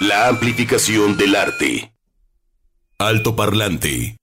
La 0.00 0.26
amplificación 0.28 1.16
del 1.16 1.36
arte. 1.36 1.92
Alto 2.98 3.36
parlante. 3.36 4.16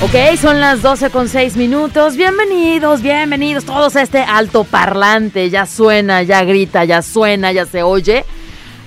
Ok, 0.00 0.14
son 0.40 0.60
las 0.60 0.82
12 0.82 1.10
con 1.10 1.28
6 1.28 1.56
minutos. 1.56 2.16
Bienvenidos, 2.16 3.02
bienvenidos 3.02 3.64
todos 3.64 3.96
a 3.96 4.02
este 4.02 4.20
alto 4.20 4.62
parlante. 4.62 5.50
Ya 5.50 5.66
suena, 5.66 6.22
ya 6.22 6.44
grita, 6.44 6.84
ya 6.84 7.02
suena, 7.02 7.50
ya 7.50 7.66
se 7.66 7.82
oye. 7.82 8.24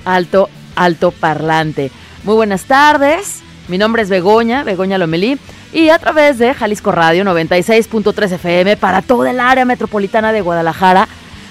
Alto, 0.05 0.49
alto 0.75 1.11
parlante. 1.11 1.91
Muy 2.23 2.35
buenas 2.35 2.65
tardes. 2.65 3.41
Mi 3.67 3.79
nombre 3.79 4.03
es 4.03 4.09
Begoña, 4.09 4.63
Begoña 4.63 4.99
Lomelí. 4.99 5.39
Y 5.73 5.89
a 5.89 5.97
través 5.97 6.37
de 6.37 6.53
Jalisco 6.53 6.91
Radio 6.91 7.23
96.3 7.23 8.33
FM 8.33 8.77
para 8.77 9.01
toda 9.01 9.31
el 9.31 9.39
área 9.39 9.65
metropolitana 9.65 10.31
de 10.31 10.41
Guadalajara, 10.41 11.07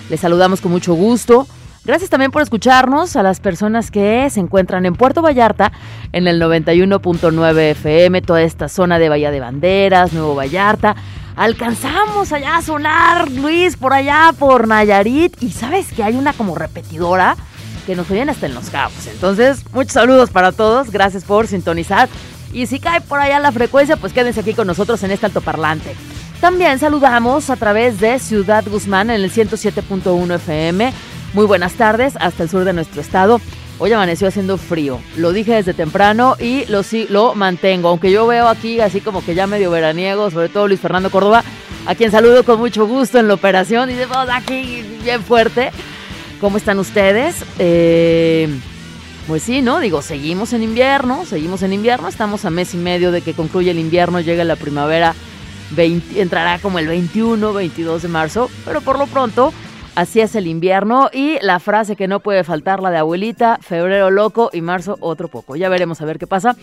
les 0.08 0.20
saludamos 0.20 0.60
con 0.60 0.70
mucho 0.70 0.94
gusto. 0.94 1.48
Gracias 1.84 2.08
también 2.08 2.30
por 2.30 2.42
escucharnos 2.42 3.16
a 3.16 3.24
las 3.24 3.40
personas 3.40 3.90
que 3.90 4.28
se 4.30 4.38
encuentran 4.38 4.86
en 4.86 4.94
Puerto 4.94 5.22
Vallarta 5.22 5.72
en 6.12 6.28
el 6.28 6.40
91.9 6.40 7.58
FM, 7.70 8.22
toda 8.22 8.42
esta 8.42 8.68
zona 8.68 9.00
de 9.00 9.08
Bahía 9.08 9.32
de 9.32 9.40
Banderas, 9.40 10.12
Nuevo 10.12 10.36
Vallarta. 10.36 10.94
Alcanzamos 11.34 12.32
allá 12.32 12.58
a 12.58 12.62
sonar, 12.62 13.28
Luis, 13.28 13.76
por 13.76 13.92
allá, 13.92 14.32
por 14.38 14.68
Nayarit. 14.68 15.42
Y 15.42 15.50
sabes 15.50 15.92
que 15.92 16.04
hay 16.04 16.14
una 16.14 16.32
como 16.32 16.54
repetidora 16.54 17.36
que 17.80 17.96
nos 17.96 18.10
oyen 18.10 18.30
hasta 18.30 18.46
en 18.46 18.54
los 18.54 18.70
cabos. 18.70 19.06
Entonces, 19.06 19.64
muchos 19.72 19.92
saludos 19.92 20.30
para 20.30 20.52
todos. 20.52 20.90
Gracias 20.90 21.24
por 21.24 21.46
sintonizar. 21.46 22.08
Y 22.52 22.66
si 22.66 22.80
cae 22.80 23.00
por 23.00 23.20
allá 23.20 23.38
la 23.38 23.52
frecuencia, 23.52 23.96
pues 23.96 24.12
quédense 24.12 24.40
aquí 24.40 24.54
con 24.54 24.66
nosotros 24.66 25.02
en 25.02 25.10
este 25.10 25.26
altoparlante. 25.26 25.94
También 26.40 26.78
saludamos 26.78 27.50
a 27.50 27.56
través 27.56 28.00
de 28.00 28.18
Ciudad 28.18 28.64
Guzmán 28.66 29.10
en 29.10 29.20
el 29.20 29.30
107.1 29.30 30.34
FM 30.36 30.92
muy 31.32 31.46
buenas 31.46 31.74
tardes 31.74 32.14
hasta 32.18 32.42
el 32.42 32.48
sur 32.48 32.64
de 32.64 32.72
nuestro 32.72 33.00
estado. 33.00 33.40
Hoy 33.78 33.92
amaneció 33.92 34.28
haciendo 34.28 34.58
frío. 34.58 35.00
Lo 35.16 35.32
dije 35.32 35.54
desde 35.54 35.74
temprano 35.74 36.36
y 36.38 36.66
lo, 36.66 36.82
sí, 36.82 37.06
lo 37.08 37.34
mantengo. 37.34 37.88
Aunque 37.88 38.10
yo 38.10 38.26
veo 38.26 38.48
aquí 38.48 38.80
así 38.80 39.00
como 39.00 39.24
que 39.24 39.34
ya 39.34 39.46
medio 39.46 39.70
veraniego, 39.70 40.30
sobre 40.30 40.48
todo 40.48 40.66
Luis 40.66 40.80
Fernando 40.80 41.08
Córdoba, 41.10 41.44
a 41.86 41.94
quien 41.94 42.10
saludo 42.10 42.44
con 42.44 42.58
mucho 42.58 42.86
gusto 42.86 43.18
en 43.18 43.28
la 43.28 43.34
operación. 43.34 43.90
Y 43.90 43.94
de 43.94 44.06
aquí 44.32 44.84
bien 45.02 45.22
fuerte. 45.22 45.70
¿Cómo 46.40 46.56
están 46.56 46.78
ustedes? 46.78 47.44
Eh, 47.58 48.48
pues 49.26 49.42
sí, 49.42 49.60
¿no? 49.60 49.78
Digo, 49.80 50.00
seguimos 50.00 50.52
en 50.52 50.62
invierno, 50.62 51.24
seguimos 51.26 51.62
en 51.62 51.72
invierno. 51.72 52.08
Estamos 52.08 52.44
a 52.44 52.50
mes 52.50 52.74
y 52.74 52.78
medio 52.78 53.12
de 53.12 53.20
que 53.20 53.34
concluye 53.34 53.70
el 53.70 53.78
invierno, 53.78 54.20
llega 54.20 54.42
la 54.44 54.56
primavera. 54.56 55.14
entrará 55.76 56.58
como 56.58 56.78
el 56.78 56.86
21, 56.86 57.52
22 57.52 58.02
de 58.02 58.08
marzo. 58.08 58.50
Pero 58.64 58.80
por 58.80 58.98
lo 58.98 59.06
pronto 59.06 59.52
Así 59.96 60.20
es 60.20 60.34
el 60.36 60.46
invierno 60.46 61.10
y 61.12 61.38
la 61.42 61.58
frase 61.58 61.96
que 61.96 62.06
no 62.06 62.20
puede 62.20 62.44
faltar, 62.44 62.80
la 62.80 62.90
de 62.90 62.98
abuelita, 62.98 63.58
febrero 63.60 64.10
loco 64.10 64.50
y 64.52 64.60
marzo 64.60 64.96
otro 65.00 65.28
poco. 65.28 65.56
Ya 65.56 65.68
veremos 65.68 66.00
a 66.00 66.04
ver 66.04 66.18
qué 66.18 66.26
pasa. 66.26 66.56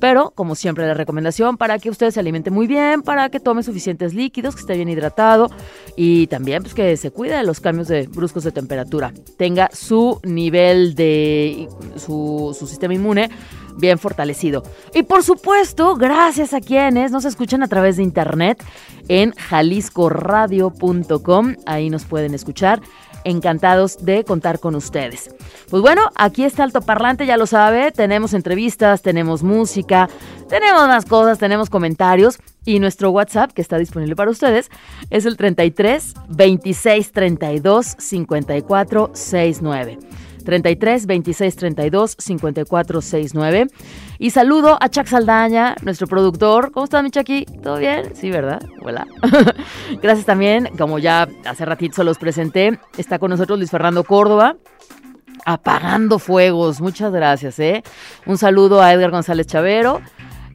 Pero, 0.00 0.32
como 0.34 0.54
siempre, 0.54 0.86
la 0.86 0.94
recomendación 0.94 1.56
para 1.56 1.78
que 1.78 1.90
usted 1.90 2.10
se 2.10 2.20
alimente 2.20 2.50
muy 2.50 2.66
bien, 2.66 3.02
para 3.02 3.28
que 3.28 3.40
tome 3.40 3.62
suficientes 3.62 4.14
líquidos, 4.14 4.54
que 4.54 4.60
esté 4.60 4.74
bien 4.74 4.88
hidratado 4.88 5.50
y 5.96 6.26
también 6.28 6.62
pues, 6.62 6.74
que 6.74 6.96
se 6.96 7.10
cuide 7.10 7.36
de 7.36 7.44
los 7.44 7.60
cambios 7.60 7.88
de 7.88 8.06
bruscos 8.06 8.44
de 8.44 8.52
temperatura. 8.52 9.12
Tenga 9.36 9.70
su 9.72 10.20
nivel 10.22 10.94
de 10.94 11.68
su, 11.96 12.56
su 12.58 12.66
sistema 12.66 12.94
inmune 12.94 13.30
bien 13.78 13.98
fortalecido. 13.98 14.62
Y 14.94 15.04
por 15.04 15.22
supuesto, 15.22 15.96
gracias 15.96 16.52
a 16.52 16.60
quienes 16.60 17.10
nos 17.10 17.24
escuchan 17.24 17.62
a 17.62 17.68
través 17.68 17.96
de 17.96 18.02
internet 18.02 18.62
en 19.08 19.32
jaliscoradio.com. 19.32 21.56
Ahí 21.66 21.88
nos 21.90 22.04
pueden 22.04 22.34
escuchar. 22.34 22.80
Encantados 23.24 24.04
de 24.04 24.22
contar 24.24 24.60
con 24.60 24.76
ustedes. 24.76 25.34
Pues 25.68 25.82
bueno, 25.82 26.02
aquí 26.14 26.44
está 26.44 26.62
Alto 26.62 26.80
Parlante, 26.80 27.26
ya 27.26 27.36
lo 27.36 27.46
sabe. 27.46 27.90
Tenemos 27.90 28.32
entrevistas, 28.32 29.02
tenemos 29.02 29.42
música, 29.42 30.08
tenemos 30.48 30.86
más 30.86 31.04
cosas, 31.04 31.38
tenemos 31.38 31.68
comentarios. 31.68 32.38
Y 32.64 32.78
nuestro 32.78 33.10
WhatsApp, 33.10 33.50
que 33.52 33.60
está 33.60 33.76
disponible 33.76 34.14
para 34.14 34.30
ustedes, 34.30 34.70
es 35.10 35.26
el 35.26 35.36
33 35.36 36.14
26 36.28 37.12
32 37.12 37.96
54 37.98 39.10
69. 39.12 39.98
33 40.48 41.04
26 41.04 41.56
32 41.56 42.16
54 42.18 43.02
69. 43.02 43.66
Y 44.18 44.30
saludo 44.30 44.78
a 44.80 44.88
Chuck 44.88 45.06
Saldaña, 45.06 45.76
nuestro 45.82 46.06
productor. 46.06 46.72
¿Cómo 46.72 46.84
está 46.84 47.02
mi 47.02 47.10
Chucky? 47.10 47.44
¿Todo 47.62 47.76
bien? 47.76 48.14
Sí, 48.14 48.30
¿verdad? 48.30 48.62
Hola. 48.80 49.06
Gracias 50.02 50.24
también, 50.24 50.70
como 50.78 50.98
ya 50.98 51.28
hace 51.44 51.66
ratito 51.66 52.02
los 52.02 52.16
presenté, 52.16 52.80
está 52.96 53.18
con 53.18 53.30
nosotros 53.30 53.58
Luis 53.58 53.70
Fernando 53.70 54.04
Córdoba 54.04 54.56
apagando 55.44 56.18
fuegos. 56.18 56.80
Muchas 56.80 57.12
gracias, 57.12 57.58
¿eh? 57.58 57.82
Un 58.24 58.38
saludo 58.38 58.80
a 58.80 58.92
Edgar 58.92 59.10
González 59.10 59.46
Chavero 59.46 60.00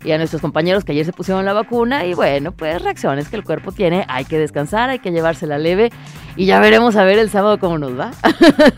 y 0.04 0.12
a 0.12 0.18
nuestros 0.18 0.42
compañeros 0.42 0.84
que 0.84 0.92
ayer 0.92 1.06
se 1.06 1.14
pusieron 1.14 1.46
la 1.46 1.54
vacuna 1.54 2.06
y 2.06 2.14
bueno, 2.14 2.52
pues 2.52 2.82
reacciones 2.82 3.30
que 3.30 3.36
el 3.36 3.44
cuerpo 3.44 3.72
tiene, 3.72 4.06
hay 4.08 4.26
que 4.26 4.38
descansar, 4.38 4.90
hay 4.90 5.00
que 5.00 5.12
llevársela 5.12 5.58
leve 5.58 5.92
y 6.36 6.46
ya 6.46 6.60
veremos 6.60 6.96
a 6.96 7.04
ver 7.04 7.20
el 7.20 7.30
sábado 7.30 7.60
cómo 7.60 7.78
nos 7.78 7.98
va. 7.98 8.12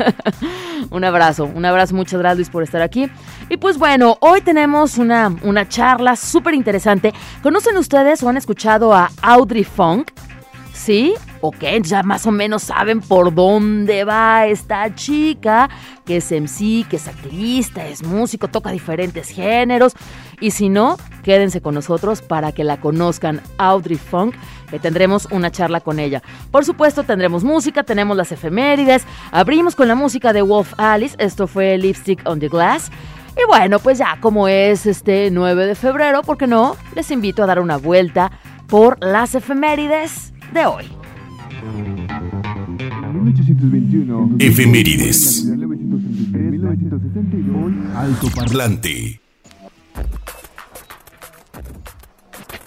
un 0.90 1.04
abrazo, 1.04 1.46
un 1.46 1.66
abrazo, 1.66 1.96
muchas 1.96 2.20
gracias 2.20 2.38
Luis 2.38 2.50
por 2.50 2.64
estar 2.64 2.82
aquí. 2.82 3.10
Y 3.50 3.58
pues 3.58 3.78
bueno, 3.78 4.18
hoy 4.22 4.42
tenemos 4.42 4.98
una, 4.98 5.34
una 5.44 5.68
charla 5.68 6.16
súper 6.16 6.54
interesante. 6.54 7.14
¿Conocen 7.42 7.78
ustedes 7.78 8.22
o 8.24 8.30
han 8.30 8.38
escuchado 8.38 8.94
a 8.94 9.10
Audrey 9.22 9.64
Funk? 9.64 10.12
¿Sí? 10.86 11.16
Ok, 11.42 11.64
ya 11.82 12.04
más 12.04 12.28
o 12.28 12.32
menos 12.32 12.62
saben 12.62 13.02
por 13.02 13.34
dónde 13.34 14.04
va 14.04 14.46
esta 14.46 14.94
chica, 14.94 15.68
que 16.06 16.18
es 16.18 16.32
MC, 16.32 16.88
que 16.88 16.98
es 16.98 17.08
activista, 17.08 17.88
es 17.88 18.04
músico, 18.04 18.50
toca 18.50 18.70
diferentes 18.70 19.30
géneros. 19.30 19.94
Y 20.40 20.52
si 20.52 20.70
no, 20.70 20.98
quédense 21.24 21.60
con 21.60 21.74
nosotros 21.74 22.22
para 22.22 22.52
que 22.52 22.64
la 22.64 22.80
conozcan, 22.80 23.42
Audrey 23.58 23.98
Funk, 23.98 24.36
que 24.70 24.78
tendremos 24.78 25.28
una 25.32 25.50
charla 25.50 25.80
con 25.80 25.98
ella. 25.98 26.22
Por 26.52 26.66
supuesto, 26.66 27.02
tendremos 27.02 27.44
música, 27.44 27.82
tenemos 27.82 28.16
las 28.16 28.32
efemérides, 28.32 29.08
abrimos 29.32 29.76
con 29.76 29.88
la 29.88 29.96
música 29.96 30.34
de 30.34 30.44
Wolf 30.44 30.76
Alice, 30.78 31.16
esto 31.18 31.48
fue 31.48 31.80
Lipstick 31.80 32.22
on 32.30 32.40
the 32.40 32.48
Glass. 32.48 32.92
Y 33.36 33.44
bueno, 33.48 33.80
pues 33.80 33.98
ya 33.98 34.20
como 34.22 34.48
es 34.48 34.86
este 34.86 35.32
9 35.32 35.66
de 35.66 35.74
febrero, 35.74 36.22
¿por 36.22 36.38
qué 36.38 36.46
no? 36.46 36.78
Les 36.94 37.10
invito 37.10 37.42
a 37.42 37.48
dar 37.48 37.60
una 37.60 37.78
vuelta 37.78 38.32
por 38.68 39.04
las 39.04 39.34
efemérides 39.34 40.35
de 40.54 40.66
hoy. 40.66 40.86
Efemérides. 44.40 45.48
Alto 47.96 48.28
parlante. 48.36 49.22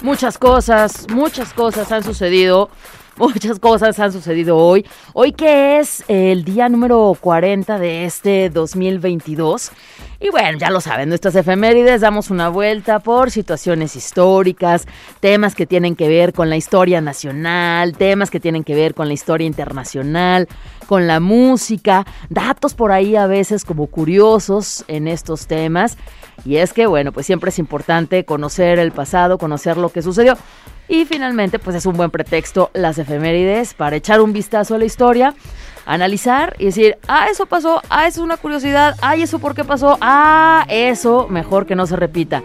Muchas 0.03 0.39
cosas, 0.39 1.07
muchas 1.11 1.53
cosas 1.53 1.91
han 1.93 2.05
sucedido. 2.05 2.71
Muchas 3.19 3.59
cosas 3.59 3.99
han 3.99 4.13
sucedido 4.13 4.57
hoy. 4.57 4.87
Hoy 5.13 5.33
que 5.33 5.81
es 5.81 6.05
el 6.07 6.45
día 6.45 6.69
número 6.69 7.17
40 7.21 7.77
de 7.79 8.05
este 8.05 8.49
2022. 8.49 9.73
Y 10.21 10.31
bueno, 10.31 10.59
ya 10.59 10.71
lo 10.71 10.81
saben, 10.81 11.09
nuestras 11.11 11.37
efemérides 11.37 12.01
damos 12.01 12.31
una 12.31 12.49
vuelta 12.49 12.99
por 12.99 13.31
situaciones 13.31 13.95
históricas, 13.95 14.85
temas 15.21 15.55
que 15.55 15.65
tienen 15.65 15.95
que 15.95 16.09
ver 16.09 16.33
con 16.33 16.51
la 16.51 16.57
historia 16.57 17.01
nacional, 17.01 17.97
temas 17.97 18.29
que 18.29 18.41
tienen 18.41 18.65
que 18.65 18.75
ver 18.75 18.95
con 18.95 19.07
la 19.07 19.15
historia 19.15 19.47
internacional, 19.47 20.49
con 20.89 21.07
la 21.07 21.21
música, 21.21 22.07
datos 22.31 22.73
por 22.73 22.93
ahí 22.93 23.15
a 23.15 23.27
veces 23.27 23.67
como 23.67 23.89
curiosos 23.89 24.87
en 24.89 25.07
estos 25.07 25.47
temas. 25.47 25.99
Y 26.47 26.57
es 26.57 26.73
que, 26.73 26.87
bueno, 26.87 27.13
pues 27.13 27.27
siempre 27.27 27.51
es 27.51 27.59
importante 27.59 28.25
conocer 28.25 28.79
el 28.79 28.91
pasado, 28.91 29.37
conocer 29.37 29.77
lo 29.77 29.91
que 29.91 30.01
sucedió. 30.01 30.39
Y 30.89 31.05
finalmente, 31.05 31.59
pues 31.59 31.77
es 31.77 31.85
un 31.85 31.95
buen 31.99 32.11
pretexto 32.11 32.71
las 32.73 32.97
efemérides 32.97 33.75
para 33.75 33.97
echar 33.97 34.23
un 34.23 34.33
vistazo 34.33 34.77
a 34.77 34.79
la 34.79 34.87
historia 34.87 35.35
analizar 35.85 36.57
y 36.59 36.67
decir, 36.67 36.97
ah, 37.07 37.27
eso 37.31 37.45
pasó, 37.45 37.83
ah, 37.91 38.07
eso 38.07 38.21
es 38.21 38.25
una 38.25 38.39
curiosidad, 38.39 38.97
ah, 39.03 39.15
eso 39.17 39.39
por 39.39 39.55
qué 39.55 39.65
pasó, 39.65 39.99
ah, 40.01 40.65
eso 40.69 41.29
mejor 41.29 41.67
que 41.67 41.75
no 41.75 41.87
se 41.87 41.97
repita. 41.97 42.43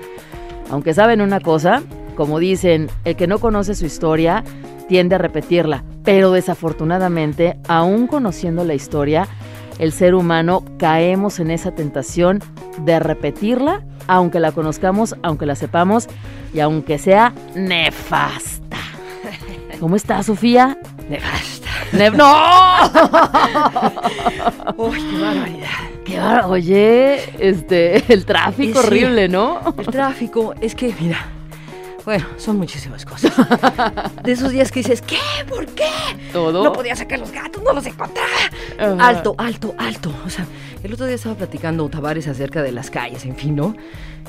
Aunque 0.70 0.94
saben 0.94 1.22
una 1.22 1.40
cosa, 1.40 1.82
como 2.16 2.40
dicen, 2.40 2.90
el 3.06 3.16
que 3.16 3.28
no 3.28 3.40
conoce 3.40 3.76
su 3.76 3.86
historia 3.86 4.44
tiende 4.88 5.16
a 5.16 5.18
repetirla, 5.18 5.84
pero 6.04 6.32
desafortunadamente, 6.32 7.58
aún 7.68 8.08
conociendo 8.08 8.64
la 8.66 8.74
historia, 8.74 9.28
el 9.80 9.92
ser 9.92 10.14
humano 10.16 10.64
caemos 10.78 11.40
en 11.40 11.50
esa 11.52 11.72
tentación 11.72 12.40
de 12.86 13.00
repetirla, 13.00 13.82
aunque 14.08 14.40
la 14.40 14.52
conozcamos, 14.52 15.16
aunque 15.24 15.46
la 15.46 15.56
sepamos 15.56 16.08
y 16.54 16.60
aunque 16.60 16.98
sea 17.00 17.34
nefasta. 17.56 18.78
¿Cómo 19.80 19.96
está, 19.96 20.22
Sofía? 20.24 20.78
Nefasta. 21.10 21.70
¡No! 22.16 22.34
Uy, 24.78 24.98
qué 25.12 25.20
barbaridad. 25.22 25.68
Qué 26.06 26.20
bar- 26.20 26.46
Oye, 26.46 27.20
este, 27.40 28.04
el 28.14 28.26
tráfico 28.26 28.80
horrible, 28.80 29.28
¿no? 29.30 29.60
El 29.78 29.86
tráfico, 29.88 30.54
es 30.60 30.76
que, 30.76 30.94
mira, 31.00 31.18
bueno, 32.06 32.26
son 32.38 32.58
muchísimas 32.58 33.06
cosas. 33.06 33.34
De 34.24 34.32
esos 34.32 34.52
días 34.52 34.72
que 34.72 34.80
dices, 34.80 35.02
¿qué? 35.02 35.20
¿Por 35.48 35.66
qué? 35.68 35.90
Todo. 36.32 36.64
No 36.64 36.74
podía 36.74 36.96
sacar 36.96 37.20
los 37.20 37.32
gatos, 37.32 37.62
no 37.64 37.74
los 37.74 37.86
encontraba. 37.86 38.28
Ajá. 38.78 39.08
Alto, 39.08 39.36
alto, 39.38 39.74
alto. 39.78 40.14
O 40.26 40.30
sea, 40.30 40.46
el 40.84 40.94
otro 40.94 41.06
día 41.06 41.16
estaba 41.16 41.36
platicando 41.36 41.88
Tavares 41.90 42.28
acerca 42.28 42.62
de 42.62 42.72
las 42.72 42.90
calles, 42.90 43.26
en 43.26 43.36
fin, 43.36 43.56
¿no? 43.56 43.76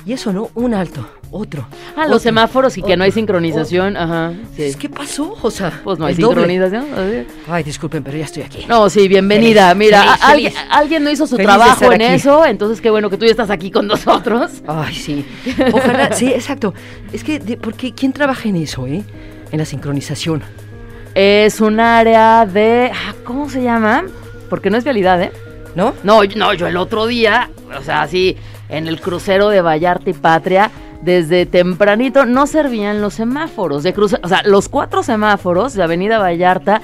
Y 0.06 0.12
eso, 0.12 0.32
¿no? 0.34 0.50
Un 0.54 0.74
alto, 0.74 1.06
otro. 1.30 1.66
Ah, 1.96 2.06
los 2.06 2.20
semáforos 2.20 2.76
y 2.76 2.82
que 2.82 2.94
no 2.94 3.04
hay 3.04 3.08
otro, 3.08 3.20
sincronización, 3.20 3.96
ajá. 3.96 4.34
Sí. 4.54 4.74
¿Qué 4.78 4.90
pasó? 4.90 5.34
O 5.40 5.50
sea, 5.50 5.80
Pues 5.82 5.98
no 5.98 6.04
hay 6.04 6.14
doble. 6.14 6.42
sincronización. 6.42 7.26
Ay, 7.48 7.62
disculpen, 7.64 8.02
pero 8.04 8.18
ya 8.18 8.24
estoy 8.26 8.42
aquí. 8.42 8.66
No, 8.68 8.90
sí, 8.90 9.08
bienvenida. 9.08 9.68
Feliz, 9.70 9.78
Mira, 9.86 10.00
feliz, 10.02 10.18
alguien, 10.24 10.52
feliz. 10.52 10.68
alguien 10.70 11.04
no 11.04 11.10
hizo 11.10 11.26
su 11.26 11.36
trabajo 11.38 11.90
en 11.90 12.02
aquí. 12.02 12.14
eso, 12.14 12.44
entonces 12.44 12.82
qué 12.82 12.90
bueno 12.90 13.08
que 13.08 13.16
tú 13.16 13.24
ya 13.24 13.30
estás 13.30 13.48
aquí 13.48 13.70
con 13.70 13.86
nosotros. 13.86 14.50
Ay, 14.66 14.94
sí. 14.94 15.24
Ojalá, 15.72 16.12
sí, 16.12 16.26
exacto. 16.26 16.74
Es 17.12 17.24
que, 17.24 17.38
de- 17.38 17.56
porque 17.56 17.94
¿quién 17.94 18.12
trabaja 18.12 18.46
en 18.48 18.56
eso, 18.56 18.86
eh? 18.86 19.02
En 19.52 19.58
la 19.58 19.64
sincronización. 19.64 20.42
Es 21.14 21.60
un 21.62 21.80
área 21.80 22.44
de. 22.44 22.90
ah, 22.92 23.14
¿Cómo 23.24 23.48
se 23.48 23.62
llama? 23.62 24.04
Porque 24.50 24.68
no 24.68 24.76
es 24.76 24.84
vialidad, 24.84 25.22
¿eh? 25.22 25.32
¿No? 25.74 25.94
No, 26.02 26.20
no, 26.36 26.52
yo 26.54 26.66
el 26.66 26.76
otro 26.76 27.06
día, 27.06 27.50
o 27.78 27.82
sea, 27.82 28.02
así, 28.02 28.36
en 28.76 28.86
el 28.86 29.00
crucero 29.00 29.48
de 29.48 29.60
Vallarta 29.60 30.10
y 30.10 30.12
Patria, 30.14 30.70
desde 31.02 31.46
tempranito 31.46 32.24
no 32.26 32.46
servían 32.46 33.00
los 33.00 33.14
semáforos 33.14 33.82
de 33.82 33.92
cruce, 33.92 34.18
o 34.22 34.28
sea, 34.28 34.42
los 34.44 34.68
cuatro 34.68 35.02
semáforos 35.02 35.74
de 35.74 35.82
Avenida 35.82 36.18
Vallarta 36.18 36.80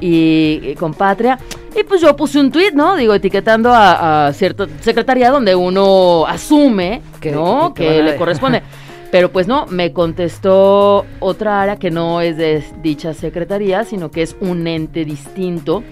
y, 0.00 0.60
y 0.62 0.74
con 0.74 0.94
Patria. 0.94 1.38
Y 1.74 1.84
pues 1.84 2.00
yo 2.02 2.14
puse 2.16 2.38
un 2.38 2.50
tuit, 2.52 2.74
¿no? 2.74 2.96
Digo, 2.96 3.14
etiquetando 3.14 3.72
a, 3.72 4.26
a 4.26 4.32
cierta 4.34 4.66
secretaría 4.80 5.30
donde 5.30 5.54
uno 5.54 6.26
asume, 6.26 7.00
Que- 7.20 7.32
¿no? 7.32 7.72
que 7.74 8.02
le 8.02 8.12
de- 8.12 8.16
corresponde. 8.18 8.62
Pero 9.10 9.30
pues 9.30 9.46
no, 9.46 9.66
me 9.66 9.92
contestó 9.92 11.04
otra 11.20 11.60
área 11.60 11.76
que 11.76 11.90
no 11.90 12.22
es 12.22 12.38
de 12.38 12.64
dicha 12.82 13.12
secretaría, 13.12 13.84
sino 13.84 14.10
que 14.10 14.22
es 14.22 14.34
un 14.40 14.66
ente 14.66 15.04
distinto, 15.04 15.82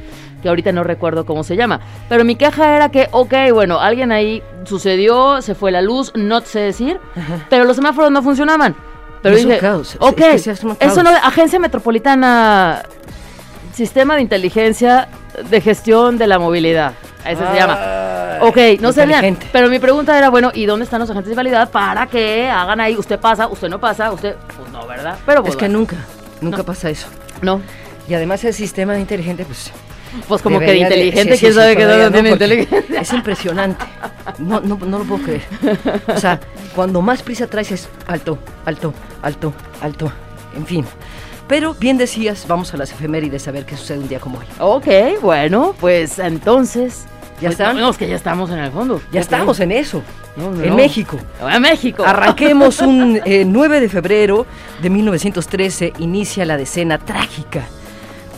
que 0.43 0.49
ahorita 0.49 0.73
no 0.73 0.83
recuerdo 0.85 1.25
cómo 1.27 1.45
se 1.45 1.57
llama. 1.57 1.81
Pero 2.09 2.25
mi 2.25 2.37
queja 2.37 2.75
era 2.77 2.89
que, 2.91 3.09
ok, 3.13 3.35
bueno, 3.53 3.81
alguien 3.81 4.13
ahí 4.13 4.43
sucedió, 4.65 5.43
se 5.43 5.55
fue 5.55 5.71
la 5.71 5.83
luz, 5.83 6.13
no 6.15 6.41
sé 6.41 6.61
decir, 6.61 6.99
pero 7.49 7.65
los 7.65 7.77
semáforos 7.77 8.11
no 8.11 8.23
funcionaban. 8.23 8.75
Pero 9.23 9.37
Es 9.37 9.43
un 9.45 9.49
dije, 9.51 9.61
caos, 9.61 9.91
es- 9.95 10.01
ok, 10.01 10.21
es 10.21 10.43
que 10.45 10.51
un 10.67 10.73
eso 10.73 10.77
caos. 10.79 11.03
no, 11.05 11.11
Agencia 11.11 11.59
Metropolitana, 11.59 12.83
Sistema 13.75 14.17
de 14.17 14.23
Inteligencia 14.23 15.09
de 15.49 15.61
Gestión 15.61 16.19
de 16.19 16.27
la 16.27 16.39
Movilidad, 16.39 16.93
eso 17.27 17.43
se 17.53 17.59
llama. 17.59 17.79
Ay, 17.79 18.39
Ok, 18.43 18.57
no 18.81 18.91
sé 18.93 19.05
bien. 19.05 19.19
inteligente. 19.19 19.47
Pero 19.53 19.69
mi 19.69 19.79
pregunta 19.79 20.17
era, 20.17 20.31
bueno, 20.31 20.51
¿y 20.55 20.65
dónde 20.65 20.85
están 20.85 21.01
los 21.01 21.11
agentes 21.11 21.29
de 21.29 21.37
validad 21.37 21.71
para 21.71 22.07
que 22.07 22.49
hagan 22.49 22.81
ahí? 22.81 22.97
Usted 22.97 23.21
pasa, 23.21 23.47
usted 23.49 23.69
no 23.69 23.79
pasa, 23.79 24.11
usted. 24.13 24.35
Pues 24.57 24.71
no, 24.73 24.87
¿verdad? 24.87 25.19
Pero 25.27 25.43
pues, 25.43 25.53
Es 25.55 25.59
que 25.59 25.69
nunca, 25.69 25.97
nunca 26.41 26.59
No. 26.59 26.65
pasa 26.65 26.89
eso. 26.89 27.07
No. 27.43 27.61
Y 28.09 28.15
además 28.15 28.43
el 28.45 28.55
sistema 28.55 28.95
de 28.95 29.01
inteligente, 29.01 29.45
pues... 29.45 29.71
Pues 30.27 30.43
como 30.43 30.59
debería 30.59 30.89
que 30.89 30.95
de 30.95 31.01
inteligente, 31.07 31.35
sí, 31.35 31.41
quién 31.41 31.53
sí, 31.53 31.59
sabe 31.59 31.77
que 31.77 31.85
no 31.85 32.11
tiene 32.11 32.31
inteligencia. 32.31 33.01
Es 33.01 33.13
impresionante. 33.13 33.85
No, 34.39 34.61
no, 34.61 34.77
no 34.77 34.99
lo 34.99 35.05
puedo 35.05 35.23
creer. 35.23 35.43
O 36.09 36.19
sea, 36.19 36.41
cuando 36.75 37.03
más 37.03 37.23
prisa 37.23 37.47
traes 37.47 37.73
es 37.73 37.89
alto, 38.07 38.39
alto, 38.65 38.93
alto, 39.23 39.53
alto. 39.81 40.13
En 40.57 40.67
fin. 40.67 40.85
Pero 41.49 41.75
bien 41.75 41.99
decías, 41.99 42.47
vamos 42.47 42.73
a 42.75 42.77
las 42.77 42.93
efemérides 42.93 43.49
a 43.49 43.51
ver 43.51 43.65
qué 43.65 43.77
sucede 43.77 43.99
un 43.99 44.09
día 44.09 44.21
como 44.21 44.39
hoy. 44.39 44.47
Ok, 44.61 45.21
bueno, 45.21 45.75
pues 45.81 46.19
entonces. 46.19 47.07
¿Ya 47.41 47.49
pues, 47.49 47.53
están? 47.53 47.77
No, 47.77 47.91
es 47.91 47.97
que 47.97 48.09
ya 48.09 48.17
estamos 48.17 48.51
en 48.51 48.59
el 48.59 48.71
fondo. 48.71 49.01
Ya 49.11 49.21
estamos 49.21 49.59
en 49.61 49.73
eso. 49.73 50.03
No, 50.37 50.53
no. 50.53 50.63
En 50.63 50.77
México. 50.77 51.19
A 51.41 51.59
México. 51.59 52.05
Arranquemos 52.05 52.81
un 52.81 53.21
eh, 53.25 53.45
9 53.45 53.81
de 53.81 53.89
febrero 53.89 54.47
de 54.81 54.91
1913, 54.91 55.95
inicia 55.99 56.45
la 56.45 56.57
decena 56.57 56.99
trágica. 56.99 57.65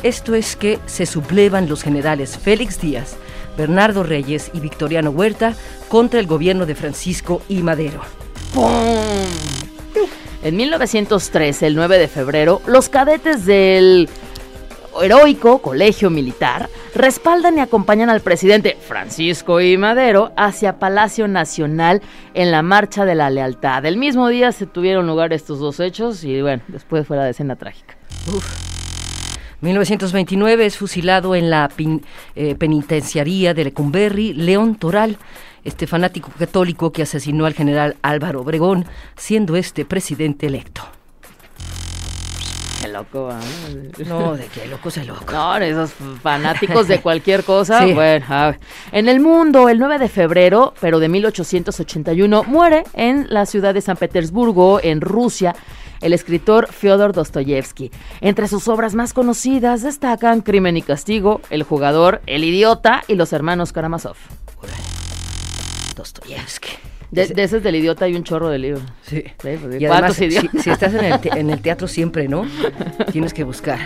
Esto 0.02 0.34
es 0.34 0.56
que 0.56 0.78
se 0.86 1.06
sublevan 1.06 1.68
los 1.68 1.82
generales 1.82 2.36
Félix 2.36 2.80
Díaz, 2.80 3.16
Bernardo 3.56 4.02
Reyes 4.02 4.50
y 4.52 4.60
Victoriano 4.60 5.10
Huerta 5.10 5.54
contra 5.88 6.18
el 6.18 6.26
gobierno 6.26 6.66
de 6.66 6.74
Francisco 6.74 7.42
I. 7.48 7.62
Madero. 7.62 8.00
¡Pum! 8.52 8.70
En 10.42 10.56
1913, 10.56 11.68
el 11.68 11.76
9 11.76 11.98
de 11.98 12.08
febrero, 12.08 12.60
los 12.66 12.88
cadetes 12.88 13.46
del 13.46 14.08
heroico 15.00 15.62
colegio 15.62 16.10
militar 16.10 16.68
respaldan 16.94 17.56
y 17.58 17.60
acompañan 17.60 18.10
al 18.10 18.20
presidente 18.20 18.76
Francisco 18.86 19.60
I. 19.60 19.78
Madero 19.78 20.32
hacia 20.36 20.80
Palacio 20.80 21.28
Nacional 21.28 22.02
en 22.34 22.50
la 22.50 22.62
Marcha 22.62 23.04
de 23.04 23.14
la 23.14 23.30
Lealtad. 23.30 23.86
El 23.86 23.98
mismo 23.98 24.26
día 24.28 24.50
se 24.50 24.66
tuvieron 24.66 25.06
lugar 25.06 25.32
estos 25.32 25.60
dos 25.60 25.78
hechos 25.78 26.24
y 26.24 26.42
bueno, 26.42 26.62
después 26.66 27.06
fue 27.06 27.16
la 27.16 27.24
decena 27.24 27.54
trágica. 27.54 27.96
1929 29.62 30.66
es 30.66 30.76
fusilado 30.76 31.34
en 31.34 31.48
la 31.48 31.68
pin- 31.70 32.02
eh, 32.34 32.54
penitenciaría 32.56 33.54
de 33.54 33.64
Lecumberri 33.64 34.32
León 34.34 34.74
Toral, 34.74 35.16
este 35.64 35.86
fanático 35.86 36.30
católico 36.36 36.90
que 36.92 37.02
asesinó 37.02 37.46
al 37.46 37.54
general 37.54 37.96
Álvaro 38.02 38.40
Obregón, 38.40 38.84
siendo 39.16 39.56
este 39.56 39.84
presidente 39.84 40.46
electo. 40.46 40.82
Qué 42.82 42.88
loco, 42.88 43.24
¿va? 43.26 43.38
No, 44.06 44.36
de 44.36 44.46
qué 44.46 44.66
loco 44.66 44.90
se 44.90 45.04
loco. 45.04 45.32
No, 45.32 45.56
esos 45.58 45.92
fanáticos 46.20 46.88
de 46.88 47.00
cualquier 47.00 47.44
cosa. 47.44 47.86
Sí. 47.86 47.92
Bueno, 47.92 48.26
a 48.28 48.46
ver. 48.46 48.60
en 48.90 49.08
el 49.08 49.20
mundo, 49.20 49.68
el 49.68 49.78
9 49.78 49.98
de 49.98 50.08
febrero, 50.08 50.74
pero 50.80 50.98
de 50.98 51.08
1881, 51.08 52.42
muere 52.42 52.82
en 52.94 53.26
la 53.30 53.46
ciudad 53.46 53.72
de 53.72 53.80
San 53.82 53.96
Petersburgo, 53.96 54.80
en 54.82 55.00
Rusia, 55.00 55.54
el 56.00 56.12
escritor 56.12 56.72
Fyodor 56.72 57.12
Dostoyevsky. 57.12 57.92
Entre 58.20 58.48
sus 58.48 58.66
obras 58.66 58.96
más 58.96 59.12
conocidas 59.12 59.82
destacan 59.82 60.40
Crimen 60.40 60.76
y 60.76 60.82
Castigo, 60.82 61.40
El 61.50 61.62
jugador, 61.62 62.20
El 62.26 62.42
idiota 62.42 63.04
y 63.06 63.14
Los 63.14 63.32
hermanos 63.32 63.72
Karamazov. 63.72 64.16
Dostoyevsky. 65.94 66.91
De, 67.12 67.26
de 67.26 67.42
ese 67.44 67.58
es 67.58 67.62
del 67.62 67.76
idiota 67.76 68.06
hay 68.06 68.14
un 68.16 68.24
chorro 68.24 68.48
de 68.48 68.58
libros. 68.58 68.82
Sí. 69.02 69.22
Sí, 69.22 69.32
pues, 69.60 69.80
Y 69.80 69.86
¿cuántos 69.86 70.16
además, 70.18 70.46
si, 70.54 70.58
si 70.62 70.70
estás 70.70 70.94
en 70.94 71.04
el, 71.04 71.20
te- 71.20 71.38
en 71.38 71.50
el 71.50 71.60
teatro 71.62 71.86
siempre, 71.86 72.26
¿no? 72.26 72.46
Tienes 73.12 73.32
que 73.34 73.44
buscar 73.44 73.78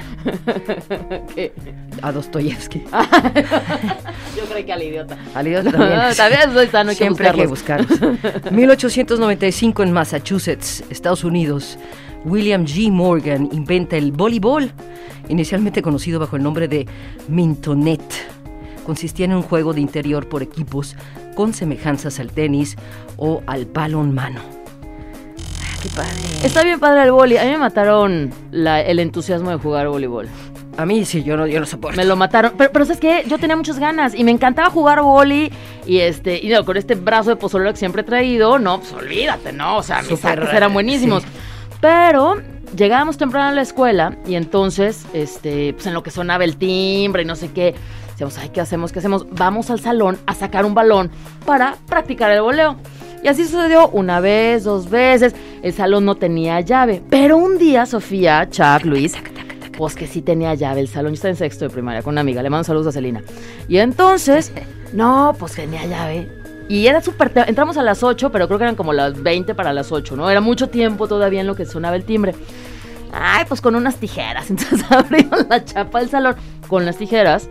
¿Qué? 1.35 1.53
a 2.03 2.13
Dostoyevsky. 2.13 2.85
Yo 4.37 4.45
creo 4.49 4.65
que 4.65 4.73
al 4.73 4.83
idiota. 4.83 5.17
Al 5.35 5.49
idiota 5.49 5.73
también. 5.73 6.01
También 6.17 6.53
soy 6.53 6.67
sano, 6.69 6.91
hay 6.91 6.97
que 6.97 7.03
Siempre 7.05 7.29
hay 7.29 7.35
que 7.35 7.47
buscarlos. 7.47 7.89
buscarlos. 8.01 8.43
1895 8.53 9.83
en 9.83 9.93
Massachusetts, 9.93 10.85
Estados 10.91 11.25
Unidos. 11.25 11.79
William 12.25 12.65
G. 12.65 12.91
Morgan 12.91 13.49
inventa 13.53 13.97
el 13.97 14.11
voleibol, 14.13 14.71
inicialmente 15.29 15.83
conocido 15.83 16.19
bajo 16.21 16.37
el 16.37 16.43
nombre 16.43 16.67
de 16.69 16.87
Mintonet. 17.29 18.01
Consistía 18.87 19.25
en 19.27 19.35
un 19.35 19.43
juego 19.43 19.73
de 19.75 19.81
interior 19.81 20.29
por 20.29 20.43
equipos 20.43 20.95
con 21.35 21.53
semejanzas 21.53 22.21
al 22.21 22.31
tenis 22.31 22.77
o 23.17 23.43
al 23.47 23.67
balonmano. 23.67 24.41
Ah, 24.41 25.79
¡Qué 25.83 25.89
padre! 25.91 26.13
Está 26.47 26.63
bien 26.63 26.79
padre 26.79 27.03
el 27.03 27.11
boli. 27.13 27.37
A 27.37 27.45
mí 27.45 27.51
me 27.51 27.59
mataron 27.59 28.31
la- 28.53 28.81
el 28.81 29.01
entusiasmo 29.01 29.51
de 29.51 29.57
jugar 29.57 29.89
voleibol. 29.89 30.29
A 30.79 30.85
mí 30.87 31.05
sí, 31.05 31.23
yo 31.25 31.37
no, 31.37 31.47
yo 31.47 31.59
no 31.59 31.67
soporto. 31.67 31.97
Me 31.97 32.05
lo 32.05 32.17
mataron. 32.17 32.53
Pero, 32.57 32.71
pero 32.71 32.85
¿sabes 32.85 33.01
qué? 33.01 33.25
Yo 33.27 33.39
tenía 33.39 33.57
muchas 33.57 33.79
ganas 33.79 34.15
y 34.15 34.23
me 34.25 34.31
encantaba 34.31 34.71
jugar 34.71 35.01
boli. 35.03 35.51
Y 35.87 35.99
este, 35.99 36.39
y 36.41 36.49
no, 36.49 36.65
con 36.65 36.77
este 36.77 36.95
brazo 36.95 37.31
de 37.31 37.37
pozolero 37.37 37.73
que 37.73 37.79
siempre 37.79 38.03
he 38.03 38.05
traído, 38.05 38.59
no, 38.59 38.79
pues 38.81 38.93
olvídate, 38.93 39.53
¿no? 39.53 39.79
O 39.79 39.83
sea, 39.83 39.99
mis 40.03 40.11
Súper, 40.11 40.39
saques 40.41 40.55
eran 40.55 40.73
buenísimos. 40.73 41.23
sí. 41.23 41.29
Pero 41.81 42.37
llegábamos 42.77 43.17
temprano 43.17 43.49
a 43.49 43.53
la 43.53 43.63
escuela 43.63 44.17
y 44.27 44.35
entonces, 44.35 45.07
este, 45.13 45.73
pues 45.73 45.87
en 45.87 45.95
lo 45.95 46.03
que 46.03 46.11
sonaba 46.11 46.45
el 46.45 46.57
timbre 46.57 47.23
y 47.23 47.25
no 47.25 47.37
sé 47.37 47.51
qué, 47.53 47.75
decíamos, 48.17 48.39
ay, 48.39 48.49
¿qué 48.49 48.63
hacemos? 48.63 48.93
¿Qué 48.93 49.01
hacemos? 49.01 49.27
Vamos 49.31 49.69
al 49.71 49.79
salón 49.79 50.19
a 50.25 50.35
sacar 50.35 50.65
un 50.65 50.73
balón 50.73 51.11
para 51.45 51.77
practicar 51.87 52.31
el 52.31 52.41
voleo. 52.41 52.77
Y 53.23 53.29
así 53.29 53.45
sucedió 53.45 53.89
una 53.89 54.21
vez, 54.21 54.65
dos 54.65 54.89
veces. 54.89 55.35
El 55.63 55.75
salón 55.75 56.07
no 56.07 56.15
tenía 56.15 56.61
llave. 56.61 57.03
Pero 57.11 57.37
un 57.37 57.59
día, 57.59 57.85
Sofía, 57.85 58.49
Chuck, 58.49 58.85
Luis, 58.85 59.15
pues 59.77 59.95
que 59.95 60.07
sí 60.07 60.23
tenía 60.23 60.55
llave 60.55 60.81
el 60.81 60.89
salón. 60.89 61.13
Yo 61.13 61.17
estaba 61.17 61.31
en 61.31 61.37
sexto 61.37 61.67
de 61.67 61.71
primaria 61.71 62.03
con 62.03 62.15
una 62.15 62.23
amiga. 62.23 62.43
Le 62.43 62.49
mando 62.49 62.65
saludos 62.65 62.87
a 62.89 62.93
Celina. 62.93 63.23
Y 63.69 63.79
entonces, 63.79 64.53
no, 64.95 65.35
pues 65.39 65.53
tenía 65.53 65.85
llave. 65.85 66.27
Y 66.69 66.87
era 66.87 67.03
súper... 67.03 67.33
Entramos 67.47 67.77
a 67.77 67.83
las 67.83 68.03
8, 68.03 68.31
pero 68.33 68.47
creo 68.47 68.59
que 68.59 68.65
eran 68.65 68.77
como 68.77 68.95
las 68.95 69.23
20 69.23 69.55
para 69.55 69.75
las 69.75 69.93
8, 69.93 70.17
¿no? 70.17 70.31
Era 70.31 70.41
mucho 70.41 70.69
tiempo 70.69 71.07
todavía 71.07 71.43
en 71.43 71.47
lo 71.47 71.55
que 71.55 71.67
sonaba 71.67 71.97
el 71.97 72.05
timbre. 72.05 72.35
Ay, 73.13 73.45
pues 73.47 73.61
con 73.61 73.75
unas 73.75 73.97
tijeras. 73.97 74.49
Entonces 74.51 74.85
abrimos 74.91 75.47
la 75.51 75.63
chapa 75.65 76.01
del 76.01 76.09
salón 76.09 76.37
con 76.67 76.87
las 76.87 76.97
tijeras 76.97 77.49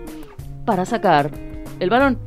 para 0.65 0.86
sacar 0.86 1.31
el 1.79 1.89
balón. 1.89 2.17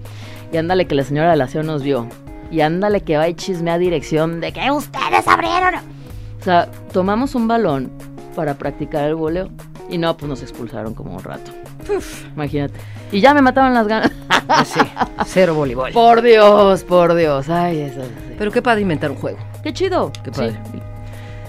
Y 0.53 0.57
ándale 0.57 0.87
que 0.87 0.95
la 0.95 1.05
señora 1.05 1.31
de 1.31 1.37
la 1.37 1.47
nos 1.63 1.83
vio. 1.83 2.09
Y 2.51 2.61
ándale 2.63 3.03
que 3.03 3.17
va 3.17 3.29
y 3.29 3.35
chismea 3.35 3.75
a 3.75 3.79
dirección 3.79 4.41
de 4.41 4.53
que 4.53 4.71
ustedes 4.71 5.27
abrieron. 5.29 5.75
O 6.41 6.45
sea, 6.45 6.71
tomamos 6.93 7.35
un 7.35 7.47
balón 7.49 7.91
para 8.35 8.55
practicar 8.55 9.05
el 9.09 9.15
voleo. 9.17 9.51
Y 9.91 9.99
no, 9.99 10.17
pues 10.17 10.29
nos 10.29 10.43
expulsaron 10.43 10.95
como 10.95 11.15
un 11.15 11.23
rato. 11.23 11.51
Imagínate. 12.35 12.79
Y 13.11 13.21
ya 13.21 13.35
me 13.35 13.43
mataban 13.43 13.75
las 13.75 13.87
ganas. 13.89 14.11
Pues 14.47 14.69
sí, 14.69 14.81
cero 15.27 15.55
voleibol. 15.55 15.93
por 15.93 16.23
Dios, 16.23 16.85
por 16.85 17.15
Dios. 17.15 17.49
Ay, 17.51 17.81
eso. 17.81 18.03
sí. 18.03 18.35
Pero 18.39 18.51
qué 18.51 18.63
padre 18.63 18.83
inventar 18.83 19.11
un 19.11 19.17
juego. 19.17 19.39
Qué 19.63 19.73
chido. 19.73 20.11
Qué 20.23 20.33
Sí. 20.33 20.57